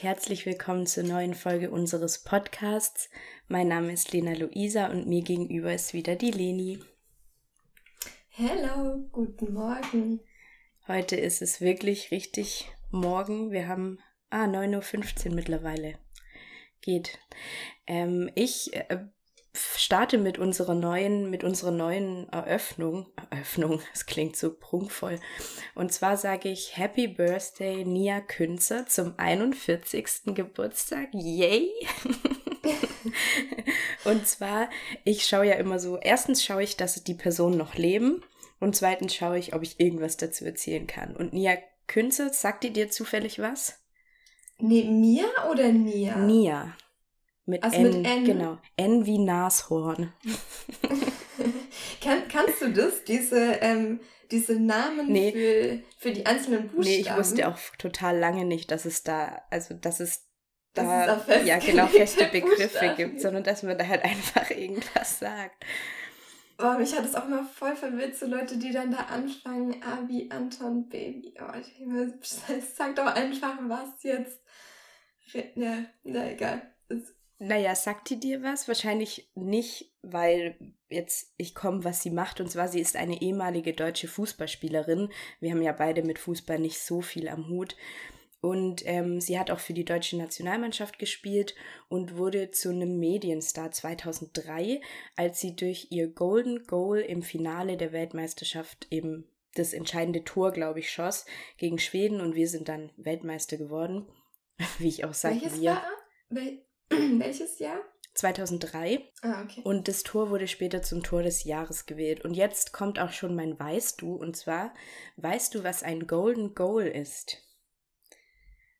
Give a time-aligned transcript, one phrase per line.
[0.00, 3.10] Und herzlich willkommen zur neuen Folge unseres Podcasts.
[3.48, 6.78] Mein Name ist Lena Luisa und mir gegenüber ist wieder die Leni.
[8.30, 10.20] Hello, guten Morgen.
[10.88, 13.50] Heute ist es wirklich richtig morgen.
[13.50, 13.98] Wir haben
[14.30, 15.98] ah 9.15 Uhr mittlerweile.
[16.80, 17.18] Geht.
[17.86, 19.04] Ähm, ich äh,
[19.54, 23.06] starte mit unserer neuen, mit unserer neuen Eröffnung.
[23.30, 25.18] Eröffnung, es klingt so prunkvoll.
[25.74, 30.34] Und zwar sage ich Happy Birthday Nia Künzer zum 41.
[30.34, 31.08] Geburtstag.
[31.12, 31.70] Yay!
[34.04, 34.68] und zwar,
[35.04, 38.22] ich schaue ja immer so, erstens schaue ich, dass die Personen noch leben
[38.60, 41.16] und zweitens schaue ich, ob ich irgendwas dazu erzählen kann.
[41.16, 43.80] Und Nia Künzer, sagt die dir zufällig was?
[44.58, 46.16] Nee, Mia oder Nia?
[46.16, 46.76] Nia.
[47.46, 48.24] Mit, also N, mit N?
[48.24, 48.58] Genau.
[48.76, 50.12] N wie Nashorn.
[52.02, 55.32] Kann, kannst du das, diese, ähm, diese Namen Nee.
[55.32, 56.84] für, für die einzelnen Buchstaben?
[56.84, 60.26] Nee, ich wusste auch total lange nicht, dass es da, also dass es
[60.74, 64.04] Dass da es da ja genau feste Begriffe Buchstaben gibt, sondern dass man da halt
[64.04, 65.64] einfach irgendwas sagt.
[66.56, 70.06] Boah, mich hat es auch immer voll verwirrt, so Leute, die dann da anfangen, A
[70.08, 71.34] wie Anton, Baby.
[71.40, 72.18] Oh, ich denke
[72.76, 74.40] sag doch einfach was jetzt.
[75.54, 76.62] Ja, na egal.
[76.88, 78.68] Es- Naja, sagt die dir was?
[78.68, 80.58] Wahrscheinlich nicht, weil
[80.90, 82.38] jetzt ich komme, was sie macht.
[82.38, 85.08] Und zwar, sie ist eine ehemalige deutsche Fußballspielerin.
[85.40, 87.76] Wir haben ja beide mit Fußball nicht so viel am Hut.
[88.42, 91.54] Und ähm, sie hat auch für die deutsche Nationalmannschaft gespielt
[91.88, 94.82] und wurde zu einem Medienstar 2003,
[95.16, 100.80] als sie durch ihr Golden Goal im Finale der Weltmeisterschaft eben das entscheidende Tor, glaube
[100.80, 101.24] ich, schoss
[101.56, 104.06] gegen Schweden und wir sind dann Weltmeister geworden.
[104.78, 105.70] Wie ich auch sage, Welches wir.
[105.70, 105.84] war?
[106.28, 106.62] Wel
[107.18, 107.78] welches Jahr?
[108.14, 109.62] 2003 Ah, okay.
[109.62, 112.24] und das Tor wurde später zum Tor des Jahres gewählt.
[112.24, 114.74] Und jetzt kommt auch schon mein Weißt du, und zwar,
[115.16, 117.38] weißt du, was ein Golden Goal ist?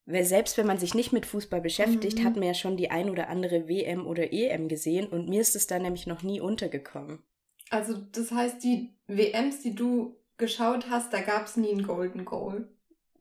[0.04, 2.24] Weil selbst wenn man sich nicht mit Fußball beschäftigt, Mhm.
[2.24, 5.54] hat man ja schon die ein oder andere WM oder EM gesehen und mir ist
[5.54, 7.22] es da nämlich noch nie untergekommen.
[7.70, 12.24] Also, das heißt, die WMs, die du geschaut hast, da gab es nie einen Golden
[12.24, 12.68] Goal.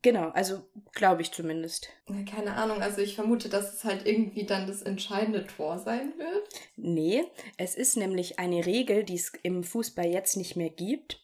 [0.02, 0.62] Genau, also
[0.92, 1.90] glaube ich zumindest.
[2.30, 6.48] Keine Ahnung, also ich vermute, dass es halt irgendwie dann das entscheidende Tor sein wird.
[6.76, 7.24] Nee,
[7.58, 11.20] es ist nämlich eine Regel, die es im Fußball jetzt nicht mehr gibt.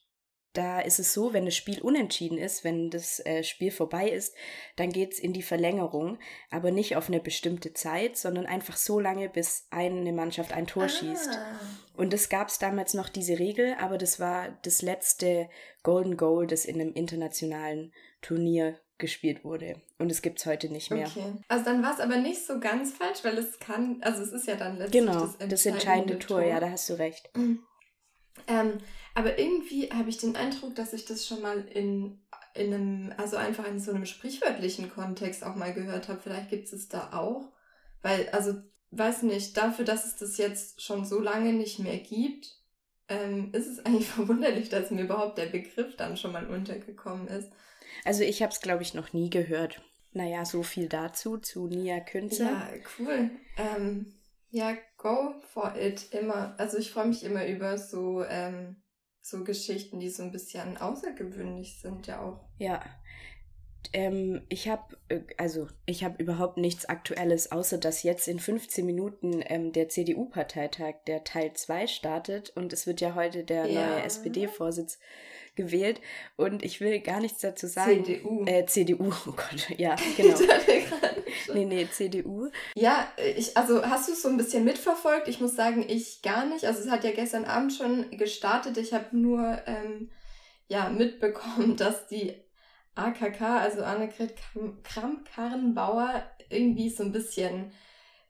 [0.52, 4.34] Da ist es so, wenn das Spiel unentschieden ist, wenn das äh, Spiel vorbei ist,
[4.76, 6.18] dann geht's in die Verlängerung,
[6.50, 10.88] aber nicht auf eine bestimmte Zeit, sondern einfach so lange, bis eine Mannschaft ein Tor
[10.88, 11.28] schießt.
[11.30, 11.60] Ah.
[11.94, 15.50] Und es gab's damals noch diese Regel, aber das war das letzte
[15.82, 17.92] Golden Goal, das in einem internationalen
[18.26, 19.80] Turnier gespielt wurde.
[19.98, 21.06] Und es gibt's heute nicht mehr.
[21.06, 21.34] Okay.
[21.48, 24.46] Also dann war es aber nicht so ganz falsch, weil es kann, also es ist
[24.46, 27.30] ja dann letztlich Genau, das entscheidende, das entscheidende Tor, ja, da hast du recht.
[27.34, 28.78] Ähm,
[29.14, 32.20] aber irgendwie habe ich den Eindruck, dass ich das schon mal in,
[32.54, 36.20] in einem, also einfach in so einem sprichwörtlichen Kontext auch mal gehört habe.
[36.20, 37.52] Vielleicht gibt es es da auch.
[38.02, 38.54] Weil, also,
[38.90, 42.56] weiß nicht, dafür, dass es das jetzt schon so lange nicht mehr gibt,
[43.08, 47.50] ähm, ist es eigentlich verwunderlich, dass mir überhaupt der Begriff dann schon mal untergekommen ist.
[48.04, 49.82] Also ich habe es, glaube ich, noch nie gehört.
[50.12, 52.44] Naja, so viel dazu, zu Nia Künzer.
[52.44, 52.68] Ja,
[52.98, 53.30] cool.
[53.58, 54.14] Ähm,
[54.50, 56.12] ja, go for it.
[56.12, 56.54] Immer.
[56.58, 58.76] Also ich freue mich immer über so, ähm,
[59.20, 62.40] so Geschichten, die so ein bisschen außergewöhnlich sind, ja auch.
[62.58, 62.82] Ja.
[63.92, 64.96] Ähm, ich habe,
[65.36, 71.04] also ich habe überhaupt nichts Aktuelles, außer dass jetzt in 15 Minuten ähm, der CDU-Parteitag,
[71.06, 73.90] der Teil 2 startet und es wird ja heute der Ja.
[73.90, 74.98] neue SPD-Vorsitz
[75.56, 76.00] gewählt
[76.36, 78.04] und ich will gar nichts dazu sagen.
[78.04, 78.44] CDU.
[78.46, 80.38] Äh, CDU, oh Gott, ja, genau.
[81.52, 82.48] Nee, nee, CDU.
[82.74, 85.28] Ja, ich, also hast du es so ein bisschen mitverfolgt?
[85.28, 86.64] Ich muss sagen, ich gar nicht.
[86.64, 88.76] Also es hat ja gestern Abend schon gestartet.
[88.78, 90.10] Ich habe nur ähm,
[90.68, 92.34] ja, mitbekommen, dass die
[92.94, 97.72] AKK, also Annegret Kram- Kramp-Karrenbauer, irgendwie so ein bisschen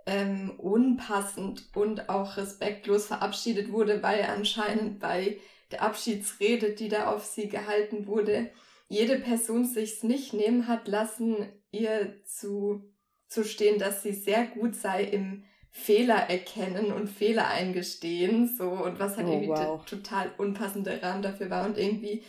[0.07, 5.39] ähm, unpassend und auch respektlos verabschiedet wurde, weil anscheinend bei
[5.71, 8.51] der Abschiedsrede, die da auf sie gehalten wurde,
[8.89, 12.85] jede Person sich's nicht nehmen hat lassen, ihr zu,
[13.29, 18.99] zu stehen, dass sie sehr gut sei im Fehler erkennen und Fehler eingestehen, so und
[18.99, 19.85] was halt Oh, irgendwie wow.
[19.85, 22.25] der total unpassende Rahmen dafür war und irgendwie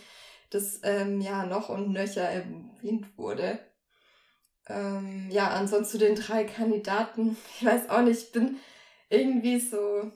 [0.50, 3.58] das ähm, ja noch und nöcher erwähnt wurde.
[4.68, 8.56] Ähm, ja, ansonsten zu den drei Kandidaten, ich weiß auch nicht, ich bin
[9.08, 10.10] irgendwie so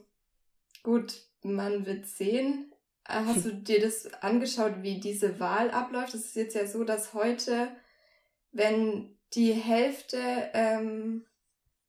[0.83, 2.73] gut, man wird sehen.
[3.09, 6.15] Äh, Hast du dir das angeschaut, wie diese Wahl abläuft?
[6.15, 7.69] Es ist jetzt ja so, dass heute,
[8.53, 10.19] wenn die Hälfte
[10.55, 11.25] ähm,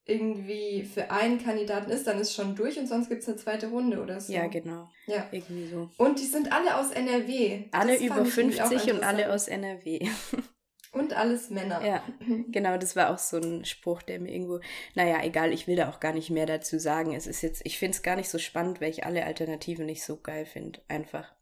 [0.05, 3.67] irgendwie für einen Kandidaten ist, dann ist schon durch und sonst gibt es eine zweite
[3.67, 4.33] Runde oder so.
[4.33, 4.89] Ja, genau.
[5.07, 5.27] Ja.
[5.31, 5.89] Irgendwie so.
[5.97, 7.65] Und die sind alle aus NRW.
[7.71, 10.07] Alle Das über fand ich irgendwie auch 50 und alle aus NRW.
[10.93, 11.83] Und alles Männer.
[11.83, 12.03] Ja,
[12.49, 14.59] genau, das war auch so ein Spruch, der mir irgendwo,
[14.93, 17.13] naja, egal, ich will da auch gar nicht mehr dazu sagen.
[17.13, 20.03] Es ist jetzt, ich finde es gar nicht so spannend, weil ich alle Alternativen nicht
[20.03, 21.33] so geil finde, einfach.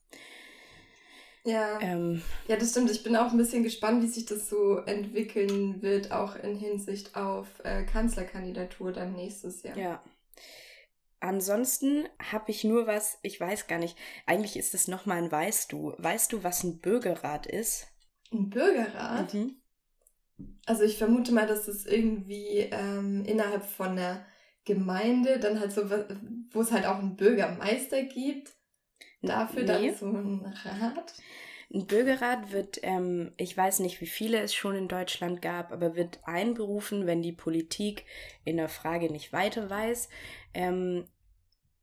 [1.44, 1.80] Ja.
[1.81, 2.92] Ähm, ja, das stimmt.
[2.92, 7.15] Ich bin auch ein bisschen gespannt, wie sich das so entwickeln wird, auch in Hinsicht
[7.15, 9.77] auf äh, Kanzlerkandidatur dann nächstes Jahr.
[9.77, 10.04] Ja.
[11.19, 13.97] Ansonsten habe ich nur was, ich weiß gar nicht.
[14.25, 15.94] Eigentlich ist es nochmal ein Weißt du.
[15.97, 17.90] Weißt du, was ein Bürgerrat ist?
[18.31, 19.33] Ein Bürgerrat?
[19.33, 19.56] Mhm.
[20.66, 24.25] Also ich vermute mal, dass es irgendwie ähm, innerhalb von der
[24.63, 25.89] Gemeinde dann halt so,
[26.51, 28.54] wo es halt auch einen Bürgermeister gibt
[29.22, 29.68] Dafür nee.
[29.68, 31.13] dann so ein Rat?
[31.74, 35.95] Ein Bürgerrat wird, ähm, ich weiß nicht, wie viele es schon in Deutschland gab, aber
[35.95, 38.06] wird einberufen, wenn die Politik
[38.44, 40.10] in der Frage nicht weiter weiß.
[40.54, 41.06] Ähm,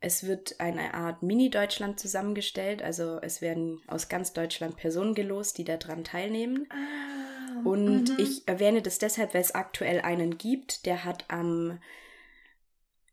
[0.00, 5.64] es wird eine Art Mini-Deutschland zusammengestellt, also es werden aus ganz Deutschland Personen gelost, die
[5.64, 6.68] daran teilnehmen.
[6.70, 8.16] Ah, Und mhm.
[8.18, 11.80] ich erwähne das deshalb, weil es aktuell einen gibt, der hat am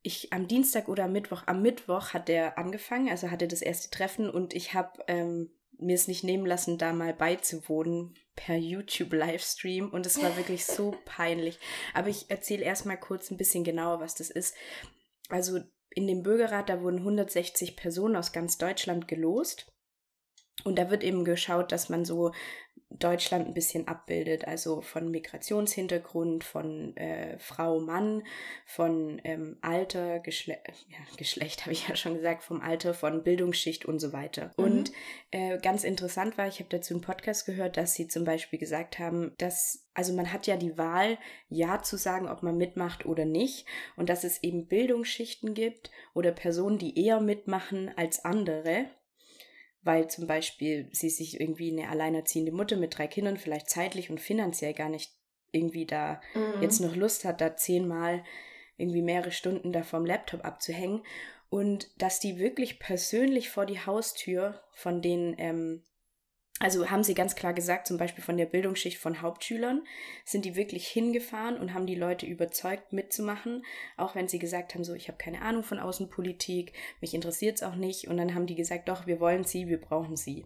[0.04, 3.90] ich am Dienstag oder am Mittwoch, am Mittwoch hat der angefangen, also hatte das erste
[3.90, 5.50] Treffen und ich habe ähm,
[5.80, 10.96] mir es nicht nehmen lassen, da mal beizuwohnen per YouTube-Livestream und es war wirklich so
[11.06, 11.58] peinlich.
[11.96, 14.56] Aber ich erzähle erstmal kurz ein bisschen genauer, was das ist.
[15.30, 15.62] Also
[15.96, 19.72] in dem Bürgerrat, da wurden 160 Personen aus ganz Deutschland gelost.
[20.64, 22.34] Und da wird eben geschaut, dass man so
[22.90, 28.24] Deutschland ein bisschen abbildet, also von Migrationshintergrund, von äh, Frau, Mann,
[28.66, 33.86] von ähm, Alter, Geschle ja, Geschlecht habe ich ja schon gesagt, vom Alter, von Bildungsschicht
[33.86, 34.52] und so weiter.
[34.58, 34.64] Mhm.
[34.64, 34.92] Und
[35.32, 39.00] äh, ganz interessant war, ich habe dazu einen Podcast gehört, dass sie zum Beispiel gesagt
[39.00, 41.18] haben, dass, also man hat ja die Wahl,
[41.50, 43.66] ja zu sagen, ob man mitmacht oder nicht,
[43.96, 48.90] und dass es eben Bildungsschichten gibt oder Personen, die eher mitmachen als andere
[49.86, 54.20] weil zum Beispiel sie sich irgendwie eine alleinerziehende Mutter mit drei Kindern vielleicht zeitlich und
[54.20, 55.12] finanziell gar nicht
[55.52, 56.62] irgendwie da mhm.
[56.62, 58.24] jetzt noch Lust hat, da zehnmal
[58.78, 61.04] irgendwie mehrere Stunden da vom Laptop abzuhängen
[61.50, 65.84] und dass die wirklich persönlich vor die Haustür von den ähm,
[66.66, 69.84] also haben sie ganz klar gesagt, zum Beispiel von der Bildungsschicht von Hauptschülern,
[70.24, 73.64] sind die wirklich hingefahren und haben die Leute überzeugt mitzumachen,
[73.98, 77.62] auch wenn sie gesagt haben, so, ich habe keine Ahnung von Außenpolitik, mich interessiert es
[77.62, 78.08] auch nicht.
[78.08, 80.44] Und dann haben die gesagt, doch, wir wollen sie, wir brauchen sie.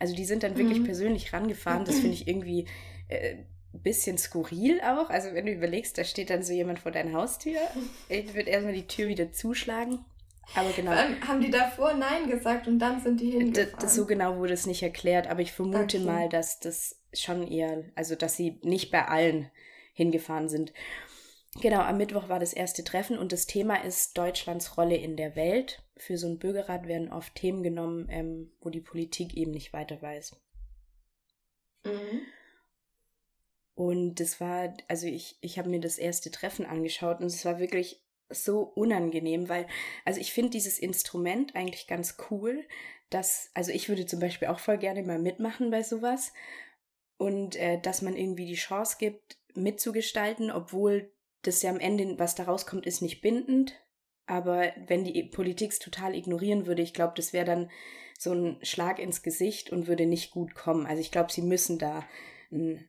[0.00, 0.86] Also die sind dann wirklich mhm.
[0.86, 1.84] persönlich rangefahren.
[1.84, 2.66] Das finde ich irgendwie
[3.06, 3.36] äh,
[3.72, 5.08] bisschen skurril auch.
[5.08, 7.60] Also wenn du überlegst, da steht dann so jemand vor deiner Haustür,
[8.08, 10.04] ich würde erstmal die Tür wieder zuschlagen
[10.54, 10.92] aber genau.
[10.92, 13.76] haben die davor Nein gesagt und dann sind die hingefahren?
[13.80, 16.06] Das, so genau wurde es nicht erklärt, aber ich vermute okay.
[16.06, 19.50] mal, dass das schon eher, also dass sie nicht bei allen
[19.94, 20.72] hingefahren sind.
[21.60, 25.34] Genau, am Mittwoch war das erste Treffen und das Thema ist Deutschlands Rolle in der
[25.34, 25.82] Welt.
[25.96, 30.00] Für so einen Bürgerrat werden oft Themen genommen, ähm, wo die Politik eben nicht weiter
[30.00, 30.36] weiß.
[31.84, 32.22] Mhm.
[33.74, 37.58] Und das war, also ich, ich habe mir das erste Treffen angeschaut und es war
[37.58, 39.66] wirklich so unangenehm, weil,
[40.04, 42.64] also ich finde dieses Instrument eigentlich ganz cool,
[43.10, 46.32] dass, also ich würde zum Beispiel auch voll gerne mal mitmachen bei sowas
[47.18, 52.34] und äh, dass man irgendwie die Chance gibt, mitzugestalten, obwohl das ja am Ende, was
[52.34, 53.74] da rauskommt, ist nicht bindend.
[54.26, 57.70] Aber wenn die Politik es total ignorieren würde, ich glaube, das wäre dann
[58.18, 60.86] so ein Schlag ins Gesicht und würde nicht gut kommen.
[60.86, 62.06] Also ich glaube, sie müssen da
[62.52, 62.88] ein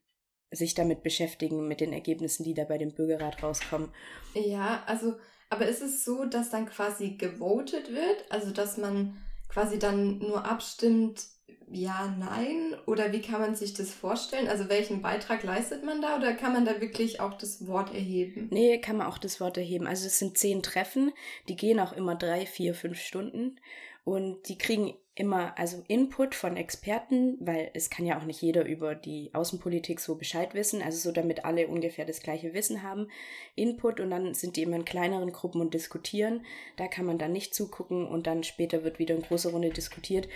[0.51, 3.89] sich damit beschäftigen, mit den Ergebnissen, die da bei dem Bürgerrat rauskommen.
[4.33, 5.15] Ja, also,
[5.49, 8.25] aber ist es so, dass dann quasi gewotet wird?
[8.29, 9.17] Also, dass man
[9.49, 11.25] quasi dann nur abstimmt,
[11.73, 12.75] ja, nein?
[12.85, 14.49] Oder wie kann man sich das vorstellen?
[14.49, 16.17] Also, welchen Beitrag leistet man da?
[16.17, 18.49] Oder kann man da wirklich auch das Wort erheben?
[18.51, 19.87] Nee, kann man auch das Wort erheben.
[19.87, 21.13] Also, es sind zehn Treffen,
[21.47, 23.57] die gehen auch immer drei, vier, fünf Stunden.
[24.03, 28.65] Und die kriegen immer also Input von Experten, weil es kann ja auch nicht jeder
[28.65, 33.07] über die Außenpolitik so Bescheid wissen, also so damit alle ungefähr das gleiche Wissen haben.
[33.55, 36.43] Input und dann sind die immer in kleineren Gruppen und diskutieren.
[36.75, 40.27] Da kann man dann nicht zugucken und dann später wird wieder in großer Runde diskutiert.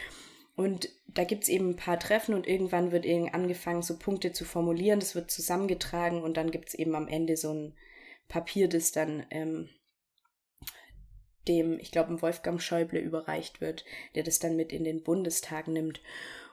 [0.55, 4.33] Und da gibt es eben ein paar Treffen und irgendwann wird eben angefangen, so Punkte
[4.33, 4.99] zu formulieren.
[4.99, 7.73] Das wird zusammengetragen und dann gibt es eben am Ende so ein
[8.27, 9.67] Papier, das dann ähm,
[11.47, 13.85] dem, ich glaube, Wolfgang Schäuble überreicht wird,
[14.15, 16.01] der das dann mit in den Bundestag nimmt.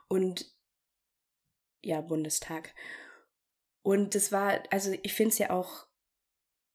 [0.08, 0.52] Und
[1.82, 2.74] ja, Bundestag.
[3.82, 5.86] Und das war, also ich finde es ja auch,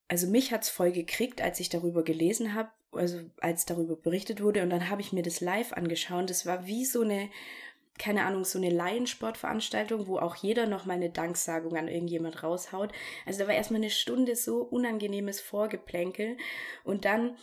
[0.09, 4.41] also mich hat es voll gekriegt, als ich darüber gelesen habe, also als darüber berichtet
[4.41, 4.63] wurde.
[4.63, 6.29] Und dann habe ich mir das live angeschaut.
[6.29, 7.29] Das war wie so eine,
[7.97, 12.91] keine Ahnung, so eine Laiensportveranstaltung, wo auch jeder nochmal eine Danksagung an irgendjemand raushaut.
[13.25, 16.38] Also da war erstmal eine Stunde so unangenehmes Vorgeplänkel.
[16.83, 17.38] Und dann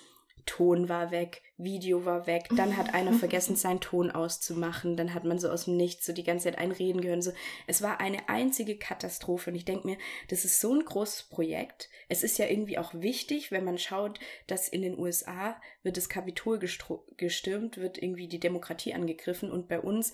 [0.46, 5.24] Ton war weg, Video war weg, dann hat einer vergessen, seinen Ton auszumachen, dann hat
[5.24, 7.22] man so aus dem Nichts so die ganze Zeit einreden gehört.
[7.22, 7.32] So.
[7.66, 9.98] Es war eine einzige Katastrophe und ich denke mir,
[10.28, 11.88] das ist so ein großes Projekt.
[12.08, 16.08] Es ist ja irgendwie auch wichtig, wenn man schaut, dass in den USA wird das
[16.08, 20.12] Kapitol gestürmt, wird irgendwie die Demokratie angegriffen und bei uns,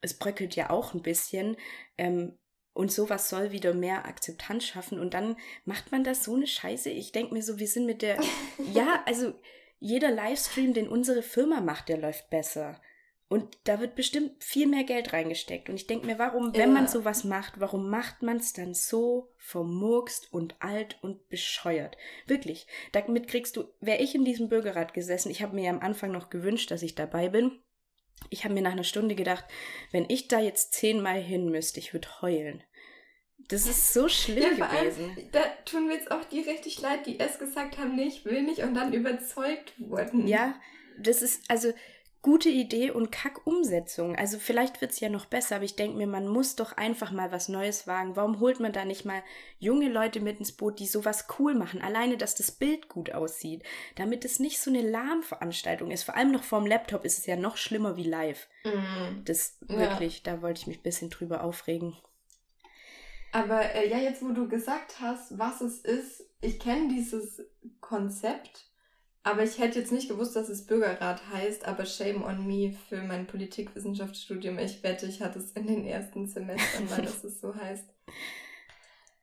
[0.00, 1.56] es bröckelt ja auch ein bisschen.
[1.98, 2.38] Ähm,
[2.74, 4.98] und sowas soll wieder mehr Akzeptanz schaffen.
[4.98, 6.90] Und dann macht man das so eine Scheiße.
[6.90, 8.18] Ich denke mir so, wir sind mit der.
[8.74, 9.32] ja, also
[9.84, 12.80] jeder Livestream, den unsere Firma macht, der läuft besser.
[13.28, 15.68] Und da wird bestimmt viel mehr Geld reingesteckt.
[15.68, 16.74] Und ich denke mir, warum, wenn ja.
[16.74, 21.98] man sowas macht, warum macht man es dann so vermurkst und alt und bescheuert?
[22.26, 22.66] Wirklich.
[22.92, 26.12] Damit kriegst du, wäre ich in diesem Bürgerrat gesessen, ich habe mir ja am Anfang
[26.12, 27.52] noch gewünscht, dass ich dabei bin.
[28.30, 29.44] Ich habe mir nach einer Stunde gedacht,
[29.92, 32.62] wenn ich da jetzt zehnmal hin müsste, ich würde heulen.
[33.48, 35.10] Das ist so schlimm ja, gewesen.
[35.10, 38.24] Allem, da tun mir jetzt auch die richtig leid, die es gesagt haben, nee, ich
[38.24, 40.26] will nicht und dann überzeugt wurden.
[40.26, 40.54] Ja,
[40.98, 41.72] das ist also
[42.24, 44.16] gute Idee und Kack-Umsetzung.
[44.16, 47.12] Also vielleicht wird es ja noch besser, aber ich denke mir, man muss doch einfach
[47.12, 48.16] mal was Neues wagen.
[48.16, 49.22] Warum holt man da nicht mal
[49.58, 51.82] junge Leute mit ins Boot, die sowas cool machen?
[51.82, 53.62] Alleine, dass das Bild gut aussieht,
[53.96, 56.04] damit es nicht so eine Lahmveranstaltung ist.
[56.04, 58.48] Vor allem noch vorm Laptop ist es ja noch schlimmer wie live.
[58.64, 59.22] Mhm.
[59.26, 60.32] Das wirklich, ja.
[60.32, 61.94] da wollte ich mich ein bisschen drüber aufregen.
[63.34, 67.42] Aber äh, ja, jetzt wo du gesagt hast, was es ist, ich kenne dieses
[67.80, 68.70] Konzept
[69.26, 73.02] aber ich hätte jetzt nicht gewusst, dass es Bürgerrat heißt, aber shame on me für
[73.02, 74.58] mein Politikwissenschaftsstudium.
[74.58, 77.88] Ich wette, ich hatte es in den ersten Semestern mal, dass es so heißt.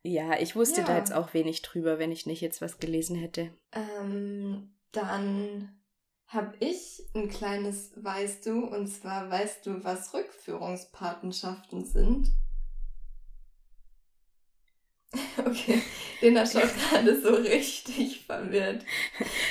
[0.04, 0.88] Ja, ich wusste ja.
[0.88, 3.52] da jetzt auch wenig drüber, wenn ich nicht jetzt was gelesen hätte.
[3.72, 5.80] Ähm, dann
[6.26, 12.32] habe ich ein kleines Weißt du, und zwar weißt du, was Rückführungspatenschaften sind?
[15.46, 15.82] Okay,
[16.22, 18.86] Lena schaut gerade so richtig verwirrt.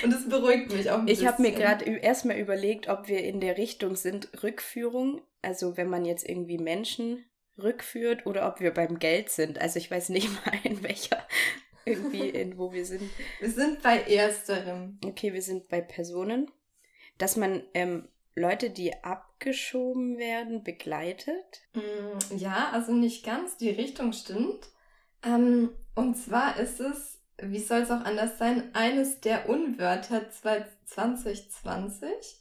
[0.03, 3.41] Und es beruhigt mich auch ein Ich habe mir gerade erstmal überlegt, ob wir in
[3.41, 7.25] der Richtung sind, Rückführung, also wenn man jetzt irgendwie Menschen
[7.59, 9.61] rückführt oder ob wir beim Geld sind.
[9.61, 11.27] Also ich weiß nicht mal in welcher,
[11.85, 13.11] irgendwie in wo wir sind.
[13.41, 14.99] Wir sind bei ersterem.
[15.05, 16.51] Okay, wir sind bei Personen.
[17.19, 21.63] Dass man ähm, Leute, die abgeschoben werden, begleitet?
[21.75, 24.71] Mm, ja, also nicht ganz, die Richtung stimmt.
[25.23, 32.37] Ähm, und zwar ist es, wie soll es auch anders sein, eines der Unwörter 2020,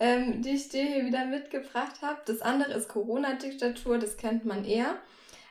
[0.00, 2.20] ähm, die ich dir hier wieder mitgebracht habe.
[2.26, 4.98] Das andere ist Corona-Diktatur, das kennt man eher.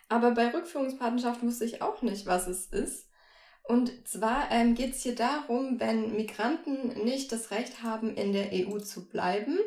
[0.10, 3.08] Aber bei Rückführungspartnerschaft wusste ich auch nicht, was es ist.
[3.64, 8.50] Und zwar ähm, geht es hier darum, wenn Migranten nicht das Recht haben, in der
[8.52, 9.60] EU zu bleiben,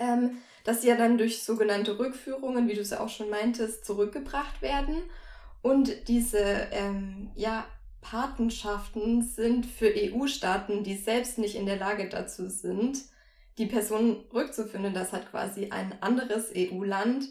[0.00, 3.84] ähm, dass sie ja dann durch sogenannte Rückführungen, wie du es ja auch schon meintest,
[3.84, 5.02] zurückgebracht werden.
[5.62, 7.64] Und diese ähm, ja,
[8.00, 12.98] Patenschaften sind für EU-Staaten, die selbst nicht in der Lage dazu sind,
[13.58, 14.92] die Person rückzuführen.
[14.92, 17.26] Das hat quasi ein anderes EU-Land,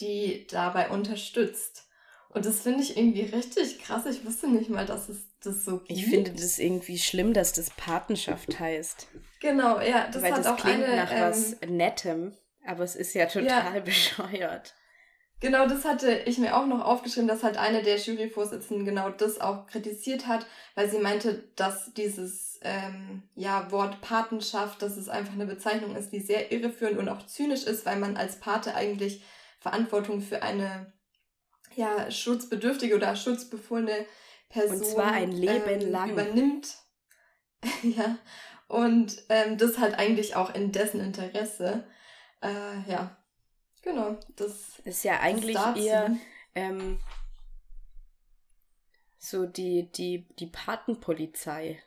[0.00, 1.88] die dabei unterstützt.
[2.30, 4.06] Und das finde ich irgendwie richtig krass.
[4.06, 5.92] Ich wusste nicht mal, dass es das so gibt.
[5.92, 9.06] Ich finde das irgendwie schlimm, dass das Patenschaft heißt.
[9.40, 10.08] Genau, ja.
[10.10, 12.36] Das Weil hat das auch klingt eine, nach ähm, was Nettem,
[12.66, 13.80] aber es ist ja total ja.
[13.84, 14.74] bescheuert.
[15.44, 19.42] Genau, das hatte ich mir auch noch aufgeschrieben, dass halt eine der Juryvorsitzenden genau das
[19.42, 25.34] auch kritisiert hat, weil sie meinte, dass dieses ähm, ja, Wort Patenschaft, dass es einfach
[25.34, 29.22] eine Bezeichnung ist, die sehr irreführend und auch zynisch ist, weil man als Pate eigentlich
[29.60, 30.90] Verantwortung für eine
[31.74, 34.06] ja, schutzbedürftige oder schutzbefohlene
[34.48, 36.74] Person und zwar ein Leben ähm, lang übernimmt.
[37.82, 38.16] ja,
[38.66, 41.84] und ähm, das halt eigentlich auch in dessen Interesse.
[42.40, 43.14] Äh, ja,
[43.84, 46.16] Genau, das ist ja eigentlich eher
[46.54, 46.98] ähm,
[49.18, 51.82] so die, die, die Patenpolizei.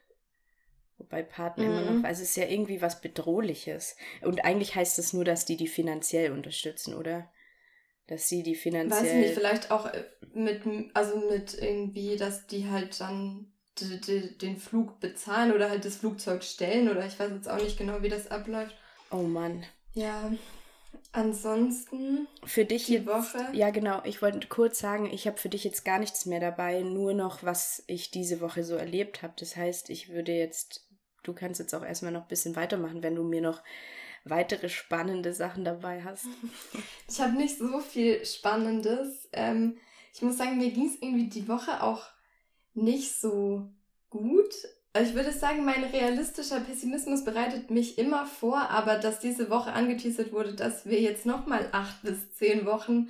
[0.99, 1.67] Wobei Paten mhm.
[1.67, 2.05] immer noch, mhm.
[2.05, 3.95] also es ist ja irgendwie was Bedrohliches.
[4.21, 7.31] Und eigentlich heißt es nur, dass die die finanziell unterstützen, oder?
[8.05, 9.01] Dass sie die finanziell.
[9.01, 10.61] Weiß ich nicht, vielleicht auch äh, mit,
[10.93, 16.89] also mit irgendwie, dass die halt dann den Flug bezahlen oder halt das Flugzeug stellen
[16.89, 18.75] oder ich weiß jetzt auch nicht genau, wie das abläuft.
[19.11, 19.65] Oh Mann.
[19.93, 20.31] Ja,
[21.11, 23.47] Ansonsten für dich die jetzt, Woche.
[23.53, 24.01] Ja, genau.
[24.03, 27.43] Ich wollte kurz sagen, ich habe für dich jetzt gar nichts mehr dabei, nur noch
[27.43, 29.33] was ich diese Woche so erlebt habe.
[29.37, 30.87] Das heißt, ich würde jetzt,
[31.23, 33.61] du kannst jetzt auch erstmal noch ein bisschen weitermachen, wenn du mir noch
[34.25, 36.25] weitere spannende Sachen dabei hast.
[37.09, 39.29] Ich habe nicht so viel Spannendes.
[39.31, 39.77] Ähm,
[40.13, 42.03] ich muss sagen, mir ging es irgendwie die Woche auch
[42.73, 43.69] nicht so
[44.09, 44.53] gut.
[45.01, 50.31] Ich würde sagen, mein realistischer Pessimismus bereitet mich immer vor, aber dass diese Woche angeteasert
[50.31, 53.09] wurde, dass wir jetzt nochmal acht bis zehn Wochen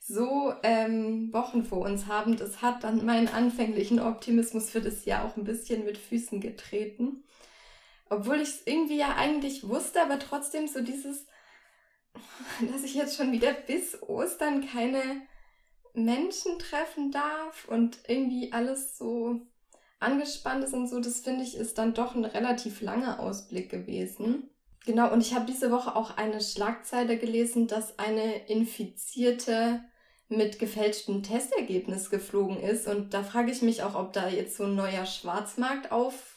[0.00, 5.24] so ähm, Wochen vor uns haben, das hat dann meinen anfänglichen Optimismus für das Jahr
[5.24, 7.24] auch ein bisschen mit Füßen getreten.
[8.08, 11.26] Obwohl ich es irgendwie ja eigentlich wusste, aber trotzdem so dieses,
[12.72, 15.02] dass ich jetzt schon wieder bis Ostern keine
[15.92, 19.42] Menschen treffen darf und irgendwie alles so
[20.00, 24.50] angespannt ist und so, das finde ich, ist dann doch ein relativ langer Ausblick gewesen.
[24.86, 29.80] Genau, und ich habe diese Woche auch eine Schlagzeile gelesen, dass eine Infizierte
[30.28, 32.86] mit gefälschtem Testergebnis geflogen ist.
[32.86, 36.34] Und da frage ich mich auch, ob da jetzt so ein neuer Schwarzmarkt aufblühen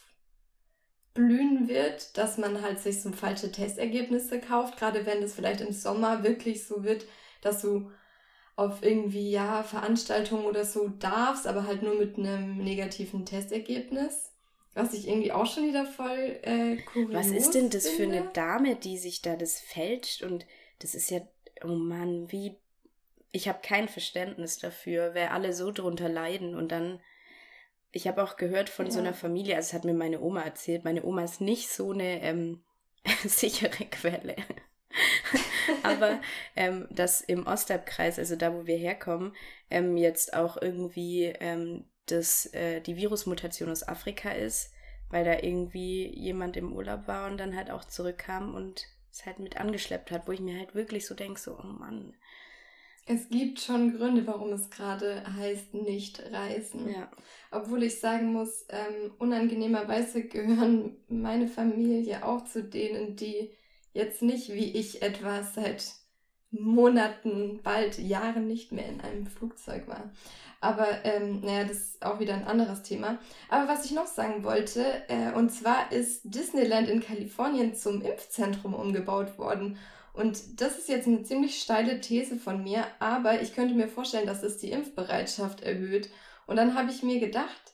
[1.68, 6.22] wird, dass man halt sich so falsche Testergebnisse kauft, gerade wenn es vielleicht im Sommer
[6.22, 7.04] wirklich so wird,
[7.42, 7.90] dass du
[8.56, 14.32] auf irgendwie, ja, Veranstaltungen oder so darfst, aber halt nur mit einem negativen Testergebnis.
[14.74, 18.16] Was ich irgendwie auch schon wieder voll äh, kurios Was ist denn das finde?
[18.16, 20.22] für eine Dame, die sich da das fälscht?
[20.22, 20.46] Und
[20.78, 21.20] das ist ja,
[21.64, 22.58] oh Mann, wie.
[23.34, 27.00] Ich habe kein Verständnis dafür, wer alle so drunter leiden und dann.
[27.94, 28.92] Ich habe auch gehört von ja.
[28.92, 31.92] so einer Familie, also es hat mir meine Oma erzählt, meine Oma ist nicht so
[31.92, 32.62] eine ähm,
[33.26, 34.36] sichere Quelle.
[35.82, 36.20] Aber
[36.56, 39.34] ähm, dass im Ostabkreis, also da, wo wir herkommen,
[39.70, 44.72] ähm, jetzt auch irgendwie ähm, das, äh, die Virusmutation aus Afrika ist,
[45.10, 49.38] weil da irgendwie jemand im Urlaub war und dann halt auch zurückkam und es halt
[49.38, 52.14] mit angeschleppt hat, wo ich mir halt wirklich so denke, so, oh Mann.
[53.04, 56.88] Es gibt schon Gründe, warum es gerade heißt, nicht reisen.
[56.88, 57.10] Ja.
[57.50, 63.50] Obwohl ich sagen muss, ähm, unangenehmerweise gehören meine Familie auch zu denen, die
[63.92, 65.94] jetzt nicht wie ich etwas seit
[66.50, 70.10] Monaten, bald Jahren nicht mehr in einem Flugzeug war.
[70.60, 73.18] Aber ähm, naja, das ist auch wieder ein anderes Thema.
[73.48, 78.74] Aber was ich noch sagen wollte, äh, und zwar ist Disneyland in Kalifornien zum Impfzentrum
[78.74, 79.76] umgebaut worden.
[80.12, 84.26] Und das ist jetzt eine ziemlich steile These von mir, aber ich könnte mir vorstellen,
[84.26, 86.10] dass es die Impfbereitschaft erhöht.
[86.46, 87.72] Und dann habe ich mir gedacht,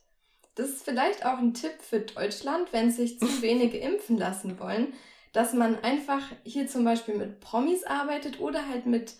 [0.55, 4.95] das ist vielleicht auch ein Tipp für Deutschland, wenn sich zu wenige impfen lassen wollen,
[5.33, 9.15] dass man einfach hier zum Beispiel mit Promis arbeitet oder halt mit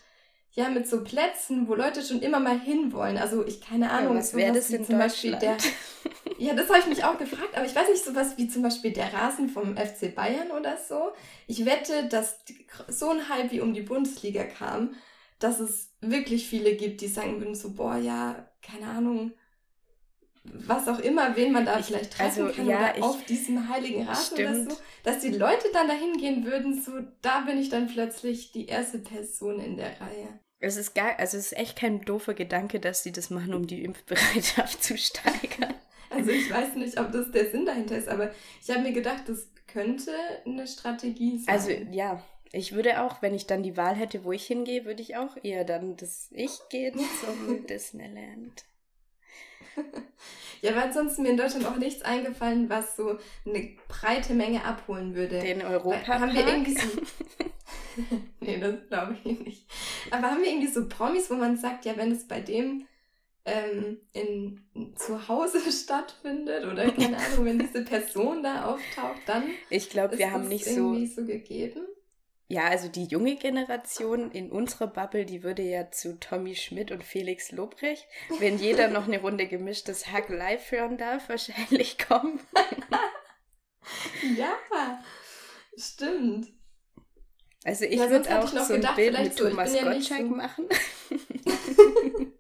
[0.53, 3.17] ja, mit so Plätzen, wo Leute schon immer mal hinwollen.
[3.17, 5.57] Also ich keine Ahnung, ja, was wäre das denn zum Beispiel der.
[6.39, 8.93] Ja, das habe ich mich auch gefragt, aber ich weiß nicht, sowas wie zum Beispiel
[8.93, 11.11] der Rasen vom FC Bayern oder so.
[11.49, 12.39] Ich wette, dass
[12.87, 14.95] so ein Hype wie um die Bundesliga kam,
[15.41, 19.33] dass es wirklich viele gibt, die sagen würden so, boah, ja, keine Ahnung,
[20.53, 23.25] was auch immer, wen man da ich, vielleicht treffen also, kann ja, oder ich, auf
[23.25, 24.67] diesem heiligen Rasen stimmt.
[24.67, 28.53] oder so, dass die Leute dann dahin gehen würden, so da bin ich dann plötzlich
[28.53, 30.39] die erste Person in der Reihe.
[30.61, 33.67] Es ist gar, also es ist echt kein doofer Gedanke, dass sie das machen, um
[33.67, 35.75] die Impfbereitschaft zu steigern.
[36.11, 38.31] Also ich weiß nicht, ob das der Sinn dahinter ist, aber
[38.63, 40.13] ich habe mir gedacht, das könnte
[40.47, 41.55] eine Strategie sein.
[41.55, 45.03] Also ja, ich würde auch, wenn ich dann die Wahl hätte, wo ich hingehe, würde
[45.03, 48.65] ich auch eher dann das ich gehe zum Disneyland.
[50.61, 55.15] Ja, weil sonst mir in Deutschland auch nichts eingefallen, was so eine breite Menge abholen
[55.15, 55.39] würde.
[55.39, 56.89] Den Europa haben wir irgendwie so
[58.41, 59.67] Nee, das glaube ich nicht.
[60.11, 62.87] Aber haben wir irgendwie so Promis, wo man sagt, ja, wenn es bei dem
[63.45, 69.91] ähm, in, zu Hause stattfindet oder keine Ahnung, wenn diese Person da auftaucht, dann Ich
[69.91, 71.87] glaube, wir haben nicht so so gegeben.
[72.51, 77.05] Ja, also die junge Generation in unserer Bubble, die würde ja zu Tommy Schmidt und
[77.05, 78.07] Felix Lobrecht,
[78.39, 82.41] wenn jeder noch eine Runde gemischtes Hack live hören darf, wahrscheinlich kommen.
[84.39, 84.57] ja,
[85.77, 86.49] stimmt.
[87.65, 90.35] Also ich ja, würde auch so ein gedacht, Bild mit so, Thomas Gottschalk ja so
[90.35, 90.69] machen.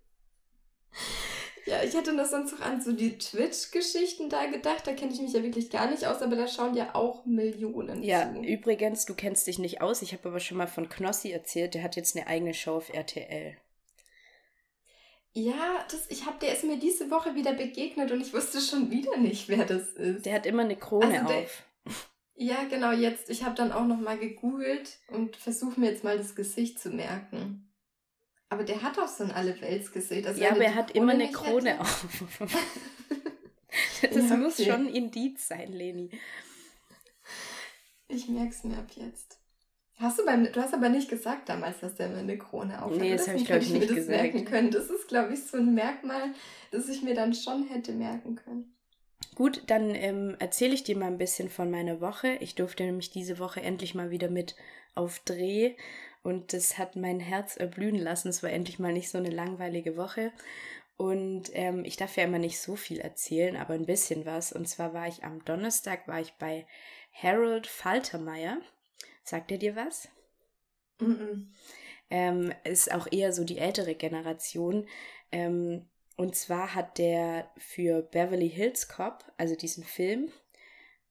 [1.68, 4.87] Ja, ich hatte das sonst noch an so die Twitch-Geschichten da gedacht.
[4.87, 8.02] Da kenne ich mich ja wirklich gar nicht aus, aber da schauen ja auch Millionen
[8.02, 8.40] ja, zu.
[8.40, 10.00] übrigens, du kennst dich nicht aus.
[10.00, 11.74] Ich habe aber schon mal von Knossi erzählt.
[11.74, 13.54] Der hat jetzt eine eigene Show auf RTL.
[15.35, 18.90] Ja, das, ich hab, der ist mir diese Woche wieder begegnet und ich wusste schon
[18.90, 20.24] wieder nicht, wer das ist.
[20.24, 21.64] Der hat immer eine Krone also der, auf.
[22.35, 23.28] Ja, genau, jetzt.
[23.28, 26.88] Ich habe dann auch noch mal gegoogelt und versuche mir jetzt mal das Gesicht zu
[26.88, 27.67] merken.
[28.50, 30.26] Aber der hat auch so ein Allerweltsgesicht.
[30.26, 31.80] Also ja, aber er hat immer eine Krone hätte.
[31.80, 32.06] auf.
[34.02, 36.11] das ja, muss schon ein Indiz sein, Leni.
[38.08, 39.38] Ich merk's mir ab jetzt.
[39.96, 42.92] Hast du beim, du hast aber nicht gesagt damals, dass der immer eine Krone auf
[42.92, 43.00] hat.
[43.00, 44.08] Nee, das habe ich, glaube ich, nicht gesagt.
[44.08, 44.70] Merken können.
[44.70, 46.32] Das ist, glaube ich, so ein Merkmal,
[46.70, 48.72] das ich mir dann schon hätte merken können.
[49.34, 52.37] Gut, dann ähm, erzähle ich dir mal ein bisschen von meiner Woche.
[52.40, 54.54] Ich durfte nämlich diese Woche endlich mal wieder mit
[54.94, 55.74] auf Dreh
[56.29, 58.29] und das hat mein Herz erblühen lassen.
[58.29, 60.31] Es war endlich mal nicht so eine langweilige Woche.
[60.99, 64.53] Und ähm, ich darf ja immer nicht so viel erzählen, aber ein bisschen was.
[64.53, 66.67] Und zwar war ich am Donnerstag, war ich bei
[67.14, 68.61] Harold Faltermeier.
[69.25, 70.11] Sagt er dir was?
[70.99, 71.47] Mm, -mm.
[72.11, 74.87] Ähm, ist auch eher so die ältere Generation.
[75.33, 80.31] Ähm, und zwar hat der für Beverly Hills Cop, also diesen Film,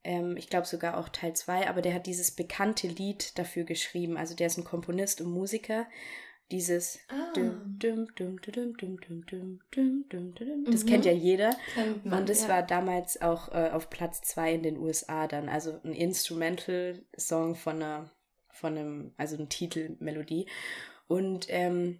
[0.03, 4.17] ähm, ich glaube sogar auch Teil 2, aber der hat dieses bekannte Lied dafür geschrieben.
[4.17, 5.87] Also der ist ein Komponist und Musiker.
[6.49, 6.99] Dieses.
[10.71, 11.53] Das kennt ja jeder.
[11.73, 12.49] Kennt man, und das ja.
[12.49, 15.49] war damals auch äh, auf Platz 2 in den USA dann.
[15.49, 18.11] Also ein Instrumental-Song von einer,
[18.49, 20.47] von einem, also ein Titelmelodie.
[21.07, 21.99] Und ähm,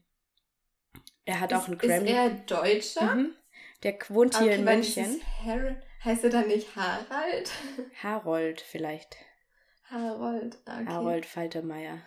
[1.26, 2.10] er hat ist, auch einen Grammy.
[2.10, 3.16] Ist er Deutscher?
[3.16, 3.34] Mhm.
[3.84, 5.18] Der wohnt hier in München.
[5.18, 7.52] Ist Harold, Heißt er dann nicht Harald?
[8.04, 9.18] Harold vielleicht.
[9.90, 10.86] Harold, okay.
[10.86, 12.02] Harold Faltermeier.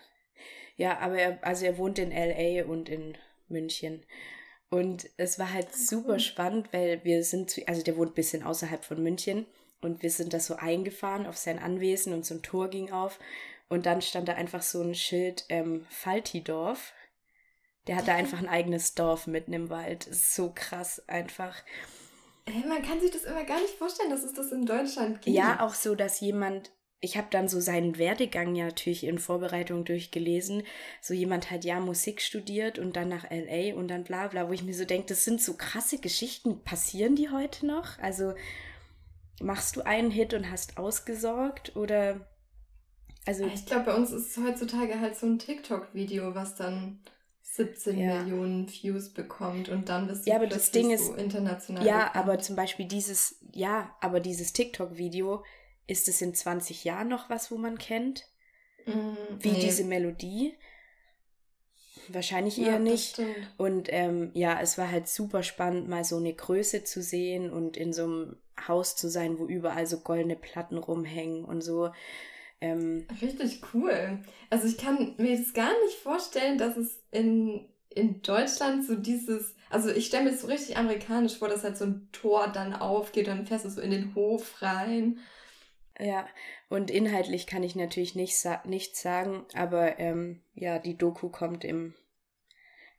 [0.76, 3.16] Ja, aber er, also er wohnt in LA und in
[3.48, 4.04] München.
[4.70, 8.44] Und es war halt super spannend, weil wir sind, zu, also der wohnt ein bisschen
[8.44, 9.46] außerhalb von München
[9.80, 13.18] und wir sind da so eingefahren auf sein Anwesen und so ein Tor ging auf
[13.68, 16.92] und dann stand da einfach so ein Schild ähm, Faltidorf.
[17.86, 20.06] Der hat da einfach ein eigenes Dorf mitten im Wald.
[20.10, 21.62] so krass einfach.
[22.50, 25.36] Hey, man kann sich das immer gar nicht vorstellen, dass es das in Deutschland gibt.
[25.36, 26.70] Ja, auch so, dass jemand
[27.02, 30.64] ich habe dann so seinen Werdegang ja natürlich in Vorbereitung durchgelesen.
[31.00, 34.52] So jemand hat ja Musik studiert und dann nach LA und dann bla bla, wo
[34.52, 36.62] ich mir so denke, das sind so krasse Geschichten.
[36.62, 37.98] Passieren die heute noch?
[38.00, 38.34] Also
[39.40, 42.26] machst du einen Hit und hast ausgesorgt oder
[43.26, 47.00] also ich glaube bei uns ist es heutzutage halt so ein TikTok-Video, was dann
[47.52, 48.22] 17 ja.
[48.22, 51.84] Millionen Views bekommt und dann bist du ja, aber das Ding ist, so international.
[51.84, 52.16] Ja, bekannt.
[52.16, 55.42] aber zum Beispiel dieses, ja, aber dieses TikTok-Video,
[55.90, 58.28] ist es in 20 Jahren noch was, wo man kennt?
[58.86, 59.60] Mm, Wie nee.
[59.60, 60.54] diese Melodie?
[62.06, 63.20] Wahrscheinlich eher ja, nicht.
[63.56, 67.76] Und ähm, ja, es war halt super spannend, mal so eine Größe zu sehen und
[67.76, 68.36] in so einem
[68.68, 71.90] Haus zu sein, wo überall so goldene Platten rumhängen und so.
[72.60, 74.22] Ähm, Richtig cool.
[74.50, 79.54] Also ich kann mir das gar nicht vorstellen, dass es in, in Deutschland so dieses,
[79.70, 82.74] also ich stelle mir das so richtig amerikanisch vor, dass halt so ein Tor dann
[82.74, 85.18] aufgeht und dann fährst du so in den Hof rein
[86.00, 86.26] ja,
[86.70, 91.62] und inhaltlich kann ich natürlich nicht sa nichts sagen, aber ähm, ja, die Doku kommt
[91.62, 91.94] im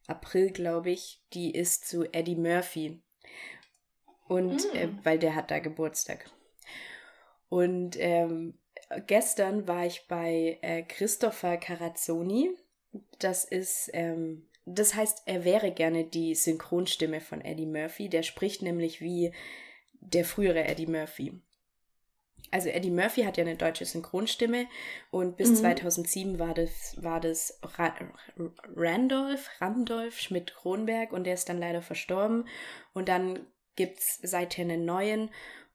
[0.08, 1.22] April, glaube ich.
[1.34, 3.02] Die ist zu Eddie Murphy.
[4.28, 4.76] Und mm.
[4.76, 6.30] äh, weil der hat da Geburtstag.
[7.50, 8.54] Und ähm,
[9.08, 12.52] gestern war ich bei äh, Christopher Carazzoni.
[13.20, 18.10] Das ist, ähm, das heißt, er wäre gerne die Synchronstimme von Eddie Murphy.
[18.10, 19.34] Der spricht nämlich wie
[20.00, 21.42] der frühere Eddie Murphy
[22.52, 24.68] also Eddie Murphy hat ja eine deutsche Synchronstimme
[25.10, 25.56] und bis mhm.
[25.56, 27.96] 2007 war das, war das Ra
[28.76, 32.48] Randolph, Randolph Schmidt-Kronberg und der ist dann leider verstorben.
[32.94, 35.30] Und dann gibt es seither einen neuen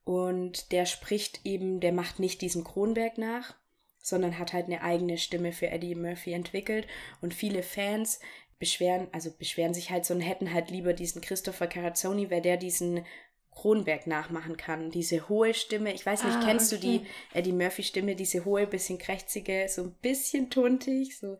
[0.06, 3.56] und der spricht eben, der macht nicht diesen Kronberg nach,
[4.00, 6.86] sondern hat halt eine eigene Stimme für Eddie Murphy entwickelt
[7.20, 8.20] und viele Fans
[8.60, 12.56] beschweren, also beschweren sich halt so und hätten halt lieber diesen Christopher Carazzoni, weil der
[12.56, 13.04] diesen
[13.50, 14.92] Kronberg nachmachen kann.
[14.92, 16.80] Diese hohe Stimme, ich weiß nicht, ah, kennst okay.
[16.80, 21.36] du die Eddie Murphy Stimme, diese hohe, bisschen krächzige, so ein bisschen tuntig, so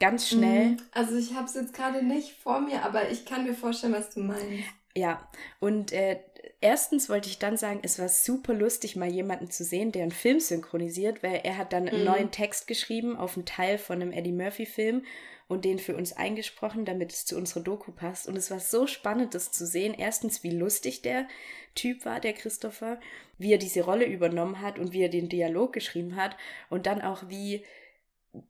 [0.00, 0.70] ganz schnell.
[0.70, 0.82] Mhm.
[0.92, 4.08] Also ich habe es jetzt gerade nicht vor mir, aber ich kann mir vorstellen, was
[4.08, 4.64] du meinst.
[4.94, 5.28] Ja,
[5.60, 6.20] und äh,
[6.62, 10.12] erstens wollte ich dann sagen, es war super lustig, mal jemanden zu sehen, der einen
[10.12, 12.06] Film synchronisiert, weil er hat dann einen mhm.
[12.06, 15.04] neuen Text geschrieben auf einen Teil von einem Eddie Murphy Film
[15.48, 18.26] und den für uns eingesprochen, damit es zu unserer Doku passt.
[18.26, 19.94] Und es war so spannend, das zu sehen.
[19.96, 21.28] Erstens, wie lustig der
[21.74, 22.98] Typ war, der Christopher,
[23.38, 26.36] wie er diese Rolle übernommen hat und wie er den Dialog geschrieben hat.
[26.70, 27.64] Und dann auch, wie,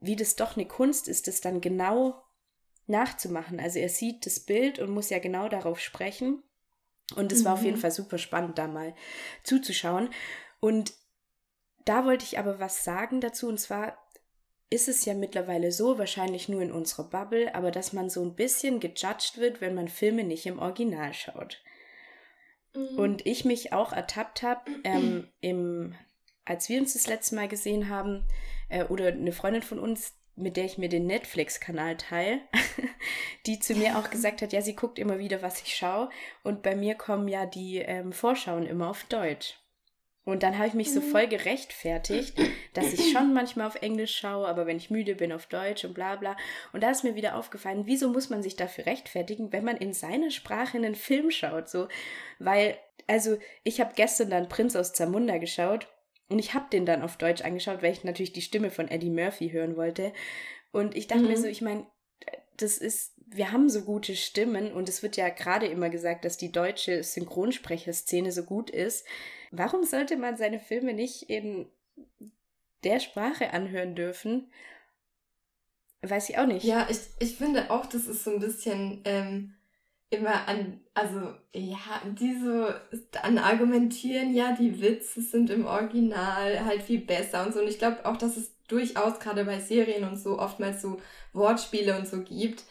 [0.01, 2.23] wie das doch eine Kunst ist, das dann genau
[2.87, 3.59] nachzumachen.
[3.59, 6.43] Also er sieht das Bild und muss ja genau darauf sprechen.
[7.17, 7.45] Und es mhm.
[7.45, 7.81] war auf jeden mhm.
[7.81, 8.95] Fall super spannend, da mal
[9.43, 10.11] zuzuschauen.
[10.61, 10.93] Und
[11.85, 13.99] da wollte ich aber was sagen dazu, und zwar
[14.71, 18.35] ist es ja mittlerweile so, wahrscheinlich nur in unserer Bubble, aber dass man so ein
[18.35, 21.63] bisschen gejudged wird, wenn man Filme nicht im Original schaut.
[22.75, 22.99] Mhm.
[22.99, 25.95] Und ich mich auch ertappt habe, ähm, im,
[26.45, 28.25] als wir uns das letzte Mal gesehen haben,
[28.69, 32.41] äh, oder eine Freundin von uns, mit der ich mir den Netflix-Kanal teile,
[33.47, 36.09] die zu mir auch gesagt hat, ja, sie guckt immer wieder, was ich schaue.
[36.43, 39.59] Und bei mir kommen ja die ähm, Vorschauen immer auf Deutsch.
[40.25, 41.11] Und dann habe ich mich so mhm.
[41.11, 42.39] voll gerechtfertigt,
[42.75, 45.95] dass ich schon manchmal auf Englisch schaue, aber wenn ich müde bin, auf Deutsch und
[45.95, 46.37] bla bla.
[46.73, 49.93] Und da ist mir wieder aufgefallen, wieso muss man sich dafür rechtfertigen, wenn man in
[49.93, 51.69] seiner Sprache einen Film schaut?
[51.69, 51.89] So,
[52.39, 55.89] weil, also ich habe gestern dann Prinz aus Zamunda geschaut
[56.33, 59.11] und ich habe den dann auf Deutsch angeschaut, weil ich natürlich die Stimme von Eddie
[59.11, 60.13] Murphy hören wollte.
[60.73, 61.29] Und ich dachte mhm.
[61.29, 61.87] mir so, ich meine,
[62.57, 66.37] das ist, wir haben so gute Stimmen und es wird ja gerade immer gesagt, dass
[66.37, 69.07] die deutsche Synchronsprecherszene so gut ist.
[69.51, 71.67] Warum sollte man seine Filme nicht in
[72.85, 74.51] der Sprache anhören dürfen?
[76.03, 76.65] Weiß ich auch nicht.
[76.65, 79.55] Ja, ich, ich finde auch, das ist so ein bisschen, ähm,
[80.13, 87.01] immer an, also ja, diese dann argumentieren, ja, die Witze sind im Original halt viel
[87.01, 87.61] besser und so.
[87.61, 91.01] Und ich glaube auch, dass es durchaus gerade bei Serien und so oftmals so
[91.33, 92.65] Wortspiele und so gibt,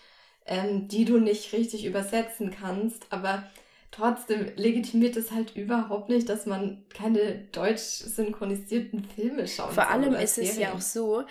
[0.45, 3.07] ähm, die du nicht richtig übersetzen kannst.
[3.09, 3.43] Aber
[3.89, 9.73] trotzdem legitimiert es halt überhaupt nicht, dass man keine deutsch synchronisierten Filme schaut.
[9.73, 10.51] Vor allem ist Serien.
[10.51, 11.23] es ja auch so,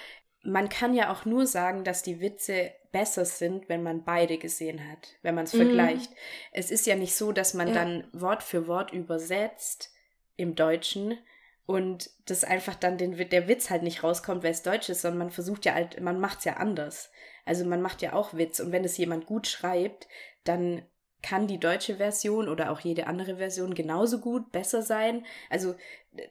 [0.43, 4.91] man kann ja auch nur sagen, dass die Witze besser sind, wenn man beide gesehen
[4.91, 5.59] hat, wenn man es mm.
[5.59, 6.11] vergleicht.
[6.53, 7.75] Es ist ja nicht so, dass man ja.
[7.75, 9.93] dann Wort für Wort übersetzt
[10.37, 11.19] im Deutschen
[11.67, 15.19] und das einfach dann den, der Witz halt nicht rauskommt, weil es Deutsch ist, sondern
[15.19, 17.13] man versucht ja halt, man macht es ja anders.
[17.45, 20.09] Also man macht ja auch Witz und wenn es jemand gut schreibt,
[20.45, 20.83] dann
[21.23, 25.25] kann die deutsche Version oder auch jede andere Version genauso gut, besser sein.
[25.49, 25.75] Also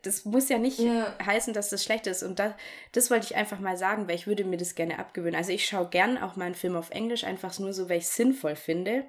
[0.02, 1.16] das muss ja nicht ja.
[1.26, 2.24] heißen, dass das schlecht ist.
[2.24, 2.56] Und da,
[2.92, 5.36] das wollte ich einfach mal sagen, weil ich würde mir das gerne abgewöhnen.
[5.36, 8.06] Also ich schaue gern auch mal einen Film auf Englisch, einfach nur so, weil ich
[8.06, 9.06] es sinnvoll finde.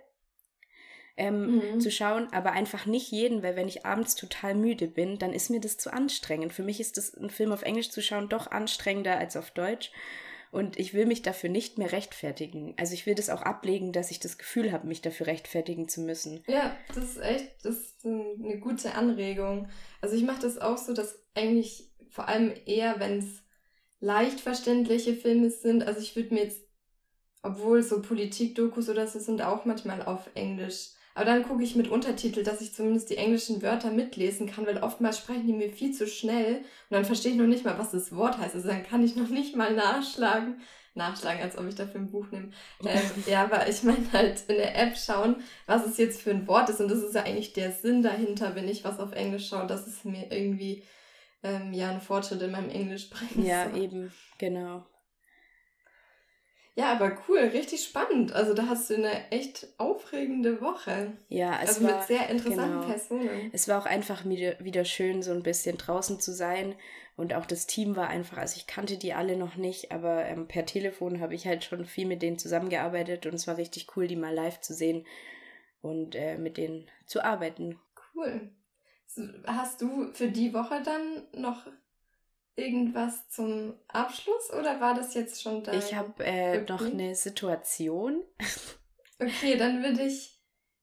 [1.16, 1.80] Ähm, mhm.
[1.80, 5.50] zu schauen, aber einfach nicht jeden, weil wenn ich abends total müde bin, dann ist
[5.50, 6.54] mir das zu anstrengend.
[6.54, 9.92] Für mich ist das, einen Film auf Englisch zu schauen, doch anstrengender als auf Deutsch.
[10.50, 12.74] Und ich will mich dafür nicht mehr rechtfertigen.
[12.76, 16.00] Also ich will das auch ablegen, dass ich das Gefühl habe, mich dafür rechtfertigen zu
[16.00, 16.42] müssen.
[16.48, 19.68] Ja, das ist echt, das ist eine gute Anregung.
[20.00, 23.42] Also ich mache das auch so, dass eigentlich vor allem eher, wenn es
[24.00, 26.62] leicht verständliche Filme sind, also ich würde mir jetzt,
[27.42, 31.88] obwohl so Politik-Dokus oder so sind auch manchmal auf Englisch aber dann gucke ich mit
[31.88, 35.92] Untertitel, dass ich zumindest die englischen Wörter mitlesen kann, weil oftmals sprechen die mir viel
[35.92, 38.54] zu schnell und dann verstehe ich noch nicht mal, was das Wort heißt.
[38.54, 40.60] Also dann kann ich noch nicht mal nachschlagen.
[40.94, 42.50] Nachschlagen, als ob ich dafür ein Buch nehme.
[42.84, 46.48] Ähm, ja, aber ich meine halt in der App schauen, was es jetzt für ein
[46.48, 46.80] Wort ist.
[46.80, 49.86] Und das ist ja eigentlich der Sinn dahinter, wenn ich was auf Englisch schaue, dass
[49.86, 50.82] es mir irgendwie
[51.42, 53.46] ähm, ja einen Fortschritt in meinem Englisch bringt.
[53.46, 53.76] Ja, so.
[53.76, 54.84] eben, genau.
[56.76, 58.32] Ja, aber cool, richtig spannend.
[58.32, 61.12] Also da hast du eine echt aufregende Woche.
[61.28, 63.50] Ja, es also war, mit sehr interessanten genau, Personen.
[63.52, 66.74] Es war auch einfach wieder, schön, so ein bisschen draußen zu sein.
[67.16, 70.48] Und auch das Team war einfach, also ich kannte die alle noch nicht, aber ähm,
[70.48, 74.06] per Telefon habe ich halt schon viel mit denen zusammengearbeitet und es war richtig cool,
[74.06, 75.04] die mal live zu sehen
[75.82, 77.78] und äh, mit denen zu arbeiten.
[78.14, 78.50] Cool.
[79.44, 81.66] Hast du für die Woche dann noch
[82.60, 85.72] irgendwas zum Abschluss oder war das jetzt schon da?
[85.72, 88.22] Ich habe äh, noch eine Situation.
[89.18, 90.40] okay, dann würde ich,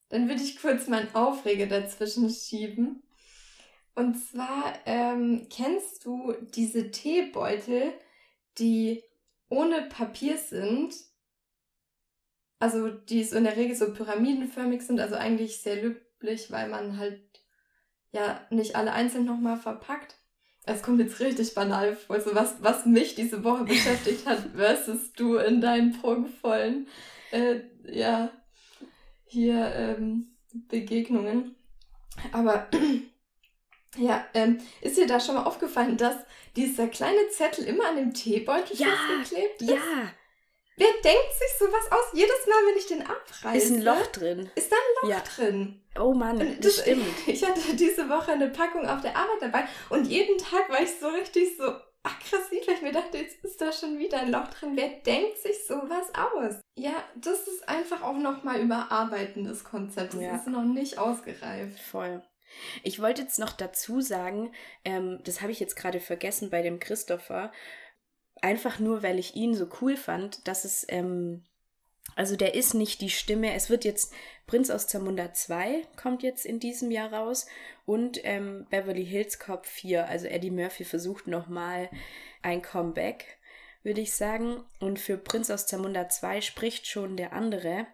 [0.09, 3.03] dann würde ich kurz meinen Aufreger dazwischen schieben.
[3.95, 7.93] Und zwar ähm, kennst du diese Teebeutel,
[8.59, 9.03] die
[9.49, 10.93] ohne Papier sind,
[12.59, 16.97] also die so in der Regel so pyramidenförmig sind, also eigentlich sehr löblich, weil man
[16.97, 17.21] halt
[18.11, 20.15] ja nicht alle einzeln nochmal verpackt.
[20.67, 25.13] Es kommt jetzt richtig banal vor, so was, was mich diese Woche beschäftigt hat, versus
[25.13, 26.87] du in deinen prunkvollen,
[27.31, 28.29] äh, ja,
[29.25, 31.55] hier ähm, Begegnungen.
[32.33, 32.67] Aber
[33.97, 36.17] ja, ähm, ist dir da schon mal aufgefallen, dass
[36.55, 39.69] dieser kleine Zettel immer an dem Teebeutel ja, festgeklebt ist?
[39.69, 40.11] Ja,
[40.77, 42.13] Wer denkt sich sowas aus?
[42.13, 43.57] Jedes Mal, wenn ich den abreiße.
[43.57, 44.51] Ist ein Loch drin.
[44.53, 45.21] Ist da ein Loch ja.
[45.21, 45.81] drin.
[45.99, 47.07] Oh Mann, das, das stimmt.
[47.27, 50.91] Ich hatte diese Woche eine Packung auf der Arbeit dabei und jeden Tag war ich
[50.99, 51.63] so richtig so
[52.03, 54.73] aggressiv, weil ich mir dachte, jetzt ist da schon wieder ein Loch drin.
[54.75, 56.61] Wer denkt sich sowas aus?
[56.75, 60.13] Ja, das ist einfach auch nochmal überarbeiten, das Konzept.
[60.13, 60.35] Das ja.
[60.35, 61.79] ist noch nicht ausgereift.
[61.79, 62.21] Voll.
[62.83, 64.53] Ich wollte jetzt noch dazu sagen,
[64.85, 67.51] ähm, das habe ich jetzt gerade vergessen bei dem Christopher
[68.41, 71.43] einfach nur, weil ich ihn so cool fand, dass es, ähm,
[72.15, 73.53] also der ist nicht die Stimme.
[73.53, 74.13] Es wird jetzt
[74.47, 77.47] Prinz aus Zamunda 2 kommt jetzt in diesem Jahr raus
[77.85, 80.07] und ähm, Beverly Hills Cop 4.
[80.07, 81.89] Also Eddie Murphy versucht nochmal
[82.41, 83.37] ein Comeback,
[83.83, 84.63] würde ich sagen.
[84.79, 87.87] Und für Prinz aus Zamunda 2 spricht schon der andere.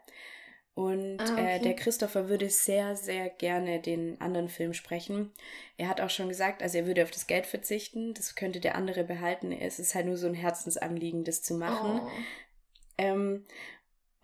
[0.75, 1.55] Und ah, äh, okay.
[1.55, 5.31] äh, der Christopher würde sehr, sehr gerne den anderen Film sprechen.
[5.77, 8.75] Er hat auch schon gesagt, also er würde auf das Geld verzichten, das könnte der
[8.75, 9.51] andere behalten.
[9.51, 12.01] Es ist halt nur so ein Herzensanliegen, das zu machen.
[12.03, 12.09] Oh.
[12.97, 13.45] Ähm,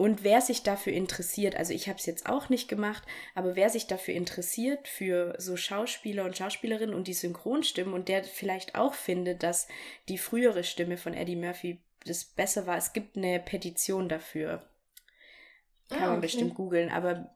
[0.02, 3.04] und wer sich dafür interessiert, also ich habe es jetzt auch nicht gemacht,
[3.36, 8.24] aber wer sich dafür interessiert, für so Schauspieler und Schauspielerinnen und die Synchronstimmen und der
[8.24, 9.68] vielleicht auch findet, dass
[10.08, 14.64] die frühere Stimme von Eddie Murphy das besser war, es gibt eine Petition dafür.
[15.90, 16.22] Kann ah, man okay.
[16.22, 17.36] bestimmt googeln, aber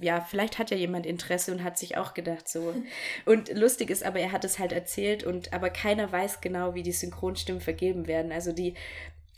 [0.00, 2.74] ja, vielleicht hat ja jemand Interesse und hat sich auch gedacht so.
[3.26, 6.82] Und lustig ist aber, er hat es halt erzählt und aber keiner weiß genau, wie
[6.82, 8.32] die Synchronstimmen vergeben werden.
[8.32, 8.74] Also die,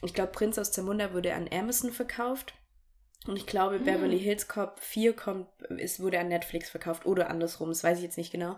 [0.02, 2.54] ich glaube, Prinz aus Zamunda wurde an Amazon verkauft.
[3.26, 3.84] Und ich glaube, hm.
[3.84, 8.04] Beverly Hills Cop 4 kommt, ist, wurde an Netflix verkauft oder andersrum, das weiß ich
[8.04, 8.56] jetzt nicht genau.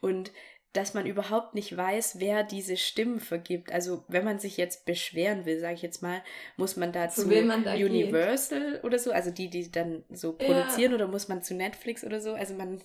[0.00, 0.32] Und
[0.72, 3.72] dass man überhaupt nicht weiß, wer diese Stimmen vergibt.
[3.72, 6.22] Also wenn man sich jetzt beschweren will, sage ich jetzt mal,
[6.56, 8.84] muss man da zu man da Universal geht.
[8.84, 10.96] oder so, also die, die dann so produzieren, ja.
[10.96, 12.32] oder muss man zu Netflix oder so.
[12.32, 12.80] Also man,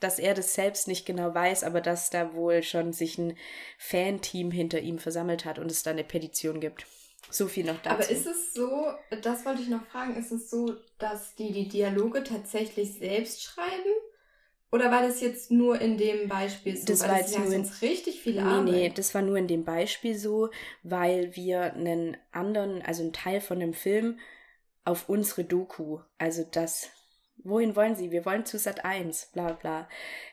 [0.00, 3.36] dass er das selbst nicht genau weiß, aber dass da wohl schon sich ein
[3.76, 6.86] Fanteam hinter ihm versammelt hat und es da eine Petition gibt.
[7.30, 7.90] So viel noch dazu.
[7.90, 8.86] Aber ist es so,
[9.22, 13.92] das wollte ich noch fragen, ist es so, dass die die Dialoge tatsächlich selbst schreiben?
[14.72, 16.86] Oder war das jetzt nur in dem Beispiel so?
[16.86, 18.64] Das weil war jetzt nur in, richtig viel nee, Arbeit.
[18.64, 20.50] Nee, das war nur in dem Beispiel so,
[20.82, 24.18] weil wir einen anderen, also einen Teil von dem Film
[24.84, 26.90] auf unsere Doku, also das,
[27.38, 28.10] wohin wollen Sie?
[28.10, 29.88] Wir wollen zu Sat 1, bla bla.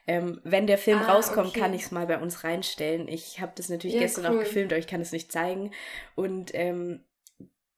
[0.07, 1.59] Ähm, wenn der Film ah, rauskommt, okay.
[1.59, 3.07] kann ich es mal bei uns reinstellen.
[3.07, 4.37] Ich habe das natürlich ja, gestern cool.
[4.37, 5.71] auch gefilmt, aber ich kann es nicht zeigen.
[6.15, 7.03] Und ähm,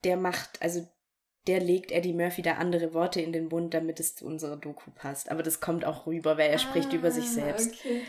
[0.03, 0.87] der macht, also
[1.47, 4.91] der legt Eddie Murphy da andere Worte in den Mund, damit es zu unserer Doku
[4.91, 5.29] passt.
[5.29, 7.73] Aber das kommt auch rüber, weil er ah, spricht über sich ah, selbst.
[7.79, 8.01] Okay.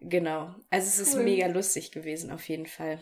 [0.00, 0.54] Genau.
[0.70, 2.98] Also es ist mega lustig gewesen, auf jeden Fall.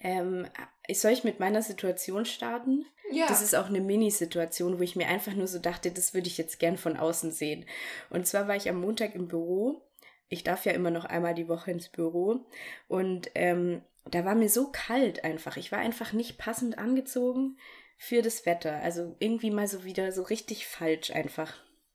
[0.00, 0.46] Ähm,
[0.90, 2.86] soll ich mit meiner Situation starten?
[3.12, 3.26] Ja.
[3.26, 6.38] Das ist auch eine Mini-Situation, wo ich mir einfach nur so dachte, das würde ich
[6.38, 7.66] jetzt gern von außen sehen.
[8.08, 9.82] Und zwar war ich am Montag im Büro.
[10.28, 12.46] Ich darf ja immer noch einmal die Woche ins Büro.
[12.88, 15.56] Und ähm, da war mir so kalt einfach.
[15.56, 17.58] Ich war einfach nicht passend angezogen
[18.02, 18.80] für das Wetter.
[18.82, 21.52] Also irgendwie mal so wieder so richtig falsch einfach.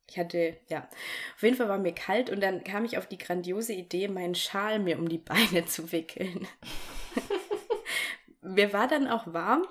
[0.08, 0.88] Ich hatte, ja,
[1.34, 4.36] auf jeden Fall war mir kalt und dann kam ich auf die grandiose Idee, meinen
[4.36, 6.46] Schal mir um die Beine zu wickeln.
[8.40, 9.66] mir war dann auch warm.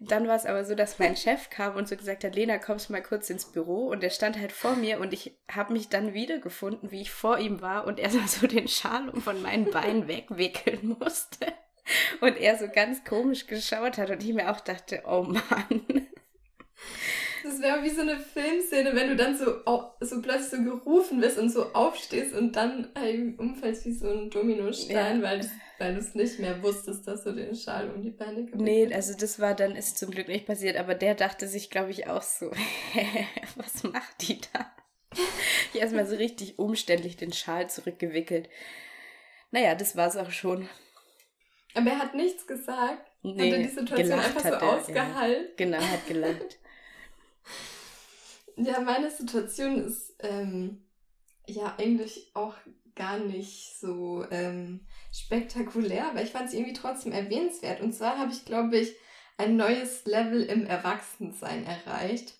[0.00, 2.88] Dann war es aber so, dass mein Chef kam und so gesagt hat, Lena, kommst
[2.88, 3.88] mal kurz ins Büro.
[3.88, 7.38] Und er stand halt vor mir und ich habe mich dann wiedergefunden, wie ich vor
[7.38, 11.46] ihm war und er so den Schal um von meinen Beinen wegwickeln musste.
[12.24, 16.08] Und er so ganz komisch geschaut hat und ich mir auch dachte, oh Mann.
[17.42, 19.44] Das wäre wie so eine Filmszene, wenn du dann so,
[20.00, 24.30] so plötzlich so gerufen wirst und so aufstehst und dann halt umfällst wie so ein
[24.30, 25.22] Dominostein, ja.
[25.22, 28.62] weil, weil du es nicht mehr wusstest, dass du den Schal um die Beine gewickelt
[28.62, 31.90] Nee, also das war dann, ist zum Glück nicht passiert, aber der dachte sich, glaube
[31.90, 32.50] ich, auch so,
[33.56, 34.72] was macht die da?
[35.74, 38.48] Ich erstmal so richtig umständlich den Schal zurückgewickelt.
[39.50, 40.70] Naja, das war es auch schon.
[41.74, 43.10] Aber er hat nichts gesagt.
[43.22, 45.44] Nee, hat er die Situation einfach so er, ausgehalten.
[45.48, 45.54] Ja.
[45.56, 46.58] Genau, hat gelacht.
[48.56, 50.84] ja, meine Situation ist ähm,
[51.46, 52.54] ja eigentlich auch
[52.94, 57.80] gar nicht so ähm, spektakulär, aber ich fand sie irgendwie trotzdem erwähnenswert.
[57.80, 58.94] Und zwar habe ich, glaube ich,
[59.36, 62.34] ein neues Level im Erwachsensein erreicht.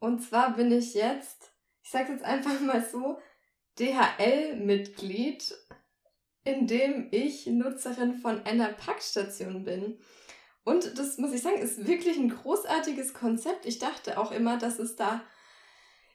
[0.00, 1.52] Und zwar bin ich jetzt,
[1.82, 3.18] ich sage jetzt einfach mal so,
[3.78, 5.54] DHL-Mitglied
[6.46, 9.98] in ich Nutzerin von einer Packstation bin.
[10.64, 13.66] Und das muss ich sagen, ist wirklich ein großartiges Konzept.
[13.66, 15.22] Ich dachte auch immer, dass es da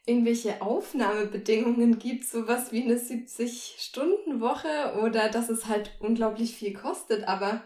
[0.05, 7.63] irgendwelche Aufnahmebedingungen gibt, sowas wie eine 70-Stunden-Woche oder dass es halt unglaublich viel kostet, aber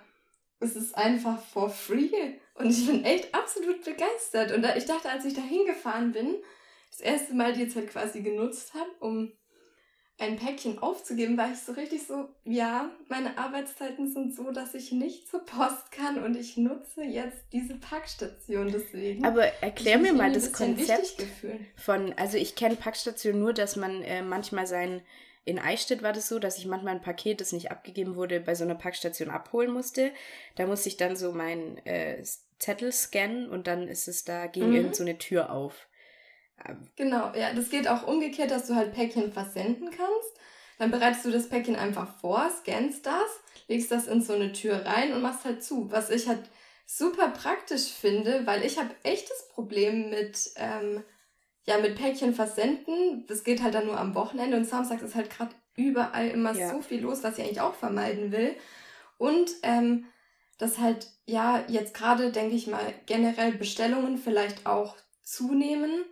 [0.59, 2.09] es ist einfach for free
[2.55, 4.51] und ich bin echt absolut begeistert.
[4.51, 6.35] Und ich dachte, als ich da hingefahren bin,
[6.91, 9.31] das erste Mal die jetzt halt quasi genutzt habe, um
[10.17, 14.91] ein Päckchen aufzugeben, war ich so richtig so, ja, meine Arbeitszeiten sind so, dass ich
[14.93, 19.25] nicht zur Post kann und ich nutze jetzt diese Packstation deswegen.
[19.25, 21.21] Aber erklär mir mal das Konzept
[21.75, 25.01] von, also ich kenne Packstation nur, dass man äh, manchmal sein,
[25.43, 28.55] in Eichstätt war das so, dass ich manchmal ein Paket, das nicht abgegeben wurde, bei
[28.55, 30.11] so einer Packstation abholen musste.
[30.55, 32.23] Da musste ich dann so meinen äh,
[32.57, 34.75] Zettel scannen und dann ist es da, ging mhm.
[34.75, 35.87] irgend so eine Tür auf.
[36.95, 40.39] Genau, ja, das geht auch umgekehrt, dass du halt Päckchen versenden kannst.
[40.77, 44.85] Dann bereitest du das Päckchen einfach vor, scannst das, legst das in so eine Tür
[44.85, 45.91] rein und machst halt zu.
[45.91, 46.43] Was ich halt
[46.85, 51.03] super praktisch finde, weil ich habe echtes Problem mit, ähm,
[51.65, 53.25] ja, mit Päckchen versenden.
[53.27, 56.69] Das geht halt dann nur am Wochenende und samstags ist halt gerade überall immer ja.
[56.69, 58.55] so viel los, was ich eigentlich auch vermeiden will.
[59.17, 60.05] Und ähm,
[60.57, 66.05] dass halt, ja, jetzt gerade, denke ich mal, generell Bestellungen vielleicht auch zunehmen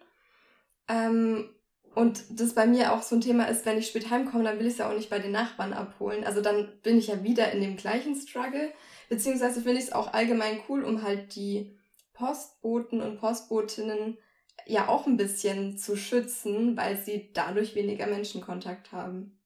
[0.87, 1.49] ähm,
[1.95, 4.65] und das bei mir auch so ein Thema ist, wenn ich spät heimkomme, dann will
[4.65, 6.23] ich es ja auch nicht bei den Nachbarn abholen.
[6.23, 8.73] Also dann bin ich ja wieder in dem gleichen Struggle.
[9.09, 11.77] Beziehungsweise finde ich es auch allgemein cool, um halt die
[12.13, 14.17] Postboten und Postbotinnen
[14.65, 19.39] ja auch ein bisschen zu schützen, weil sie dadurch weniger Menschenkontakt haben.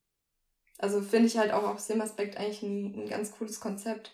[0.77, 4.13] Also finde ich halt auch aus dem Aspekt eigentlich ein, ein ganz cooles Konzept.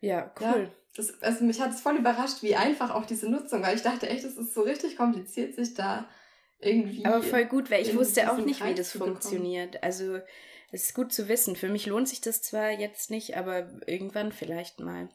[0.00, 0.46] Ja, cool.
[0.46, 3.74] Ja, das, also mich hat es voll überrascht, wie einfach auch diese Nutzung war.
[3.74, 6.08] Ich dachte echt, es ist so richtig kompliziert, sich da
[6.58, 7.04] irgendwie.
[7.04, 9.82] Aber voll gut, weil ich wusste auch nicht, wie das funktioniert.
[9.82, 10.18] Also
[10.72, 11.54] es ist gut zu wissen.
[11.56, 15.08] Für mich lohnt sich das zwar jetzt nicht, aber irgendwann vielleicht mal.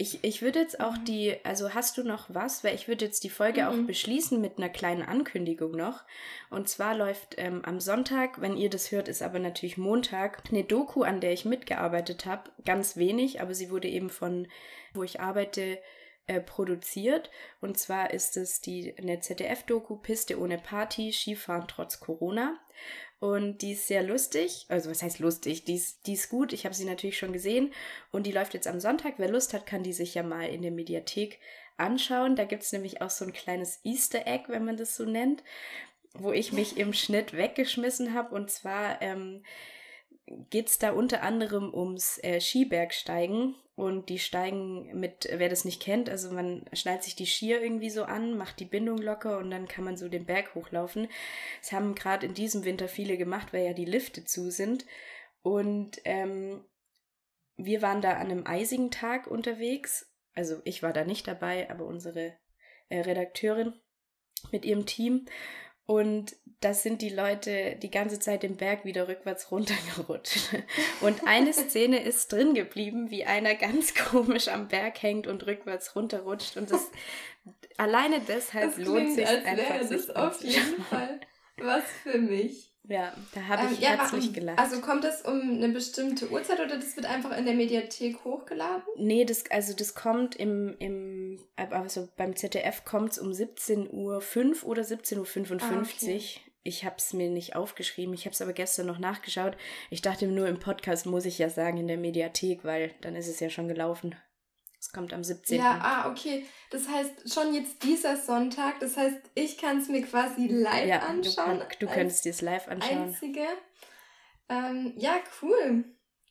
[0.00, 2.62] Ich, ich würde jetzt auch die, also hast du noch was?
[2.62, 3.68] Weil ich würde jetzt die Folge mhm.
[3.68, 6.04] auch beschließen mit einer kleinen Ankündigung noch.
[6.50, 10.62] Und zwar läuft ähm, am Sonntag, wenn ihr das hört, ist aber natürlich Montag, eine
[10.62, 12.50] Doku, an der ich mitgearbeitet habe.
[12.64, 14.46] Ganz wenig, aber sie wurde eben von,
[14.94, 15.78] wo ich arbeite,
[16.28, 17.30] äh, produziert.
[17.60, 22.58] Und zwar ist es die eine ZDF-Doku Piste ohne Party, Skifahren trotz Corona.
[23.20, 24.66] Und die ist sehr lustig.
[24.68, 25.64] Also was heißt lustig?
[25.64, 26.52] Die ist, die ist gut.
[26.52, 27.72] Ich habe sie natürlich schon gesehen.
[28.12, 29.14] Und die läuft jetzt am Sonntag.
[29.16, 31.40] Wer Lust hat, kann die sich ja mal in der Mediathek
[31.76, 32.36] anschauen.
[32.36, 35.42] Da gibt es nämlich auch so ein kleines Easter Egg, wenn man das so nennt,
[36.14, 38.34] wo ich mich im Schnitt weggeschmissen habe.
[38.34, 39.42] Und zwar ähm,
[40.50, 43.54] geht es da unter anderem ums äh, Skibergsteigen.
[43.74, 47.90] Und die steigen mit, wer das nicht kennt, also man schnallt sich die Skier irgendwie
[47.90, 51.06] so an, macht die Bindung locker und dann kann man so den Berg hochlaufen.
[51.60, 54.84] Das haben gerade in diesem Winter viele gemacht, weil ja die Lifte zu sind.
[55.42, 56.64] Und ähm,
[57.56, 60.12] wir waren da an einem eisigen Tag unterwegs.
[60.34, 62.36] Also ich war da nicht dabei, aber unsere
[62.88, 63.74] äh, Redakteurin
[64.50, 65.26] mit ihrem Team.
[65.88, 70.50] Und das sind die Leute die ganze Zeit den Berg wieder rückwärts runtergerutscht.
[71.00, 75.96] Und eine Szene ist drin geblieben, wie einer ganz komisch am Berg hängt und rückwärts
[75.96, 76.58] runterrutscht.
[76.58, 76.90] Und das
[77.78, 79.78] alleine deshalb das lohnt sich als einfach.
[79.78, 81.20] Das ist auf jeden Fall
[81.56, 82.67] was für mich.
[82.88, 84.58] Ja, da habe ich ähm, ja, herzlich warum, gelacht.
[84.58, 88.82] Also kommt das um eine bestimmte Uhrzeit oder das wird einfach in der Mediathek hochgeladen?
[88.96, 94.22] Nee, das, also das kommt im, im also beim ZDF kommt es um 17.05 Uhr
[94.64, 95.60] oder 17.55 Uhr.
[95.60, 96.22] Ah, okay.
[96.64, 99.56] Ich habe es mir nicht aufgeschrieben, ich habe es aber gestern noch nachgeschaut.
[99.90, 103.28] Ich dachte nur, im Podcast muss ich ja sagen, in der Mediathek, weil dann ist
[103.28, 104.14] es ja schon gelaufen.
[104.80, 105.58] Es kommt am 17.
[105.58, 106.46] Ja, ah, okay.
[106.70, 111.00] Das heißt, schon jetzt dieser Sonntag, das heißt, ich kann es mir quasi live ja,
[111.00, 111.62] anschauen.
[111.78, 113.08] Du, du könntest dir es live anschauen.
[113.08, 113.46] Einzige.
[114.48, 115.84] Ähm, ja, cool.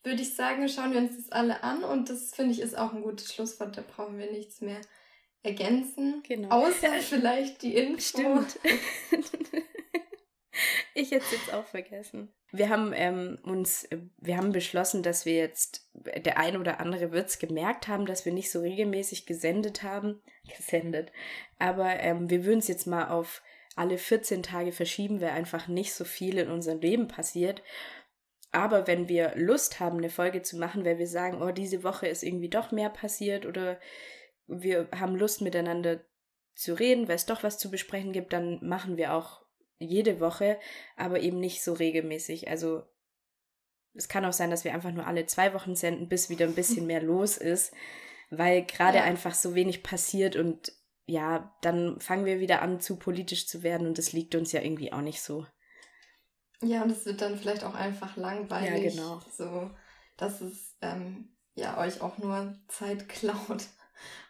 [0.04, 2.94] Würde ich sagen, schauen wir uns das alle an und das finde ich ist auch
[2.94, 3.76] ein gutes Schlusswort.
[3.76, 4.80] Da brauchen wir nichts mehr
[5.44, 6.24] ergänzen.
[6.26, 6.50] Genau.
[6.50, 8.00] Außer vielleicht die Info.
[8.00, 8.60] Stimmt.
[10.98, 12.34] ich hätte es jetzt auch vergessen.
[12.52, 13.88] Wir haben ähm, uns,
[14.18, 18.26] wir haben beschlossen, dass wir jetzt, der eine oder andere wird es gemerkt haben, dass
[18.26, 20.22] wir nicht so regelmäßig gesendet haben.
[20.58, 21.12] Gesendet.
[21.60, 23.44] Aber ähm, wir würden es jetzt mal auf
[23.76, 27.62] alle 14 Tage verschieben, weil einfach nicht so viel in unserem Leben passiert.
[28.52, 32.08] Aber wenn wir Lust haben, eine Folge zu machen, weil wir sagen, oh, diese Woche
[32.08, 33.80] ist irgendwie doch mehr passiert oder
[34.48, 36.00] wir haben Lust miteinander
[36.56, 39.47] zu reden, weil es doch was zu besprechen gibt, dann machen wir auch
[39.80, 40.60] jede Woche,
[40.96, 42.48] aber eben nicht so regelmäßig.
[42.48, 42.84] Also
[43.94, 46.56] es kann auch sein, dass wir einfach nur alle zwei Wochen senden, bis wieder ein
[46.56, 47.74] bisschen mehr los ist,
[48.30, 49.04] weil gerade ja.
[49.04, 50.72] einfach so wenig passiert und
[51.06, 54.62] ja, dann fangen wir wieder an, zu politisch zu werden und das liegt uns ja
[54.62, 55.46] irgendwie auch nicht so.
[56.62, 58.96] Ja, und es wird dann vielleicht auch einfach langweilig.
[58.96, 59.22] Ja, genau.
[59.32, 59.72] So,
[60.18, 63.64] dass es ähm, ja euch auch nur Zeit klaut,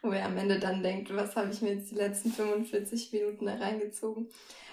[0.02, 3.46] wo ihr am Ende dann denkt, was habe ich mir jetzt die letzten 45 Minuten
[3.46, 4.28] da reingezogen.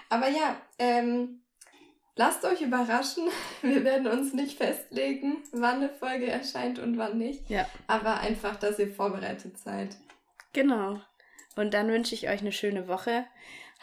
[0.09, 1.41] Aber ja, ähm,
[2.15, 3.27] lasst euch überraschen.
[3.61, 7.49] Wir werden uns nicht festlegen, wann eine Folge erscheint und wann nicht.
[7.49, 7.67] Ja.
[7.87, 9.97] Aber einfach, dass ihr vorbereitet seid.
[10.53, 10.99] Genau.
[11.55, 13.25] Und dann wünsche ich euch eine schöne Woche.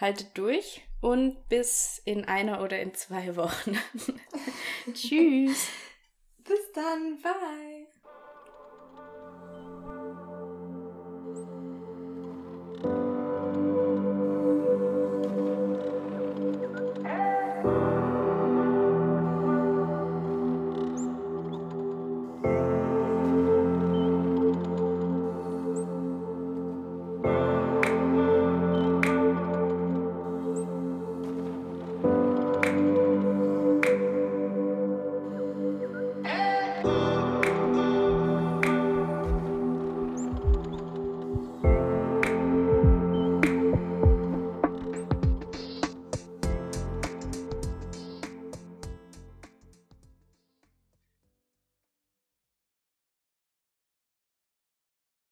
[0.01, 3.79] Haltet durch und bis in einer oder in zwei Wochen.
[4.95, 5.69] Tschüss.
[6.45, 7.19] Bis dann.
[7.23, 7.72] Bye.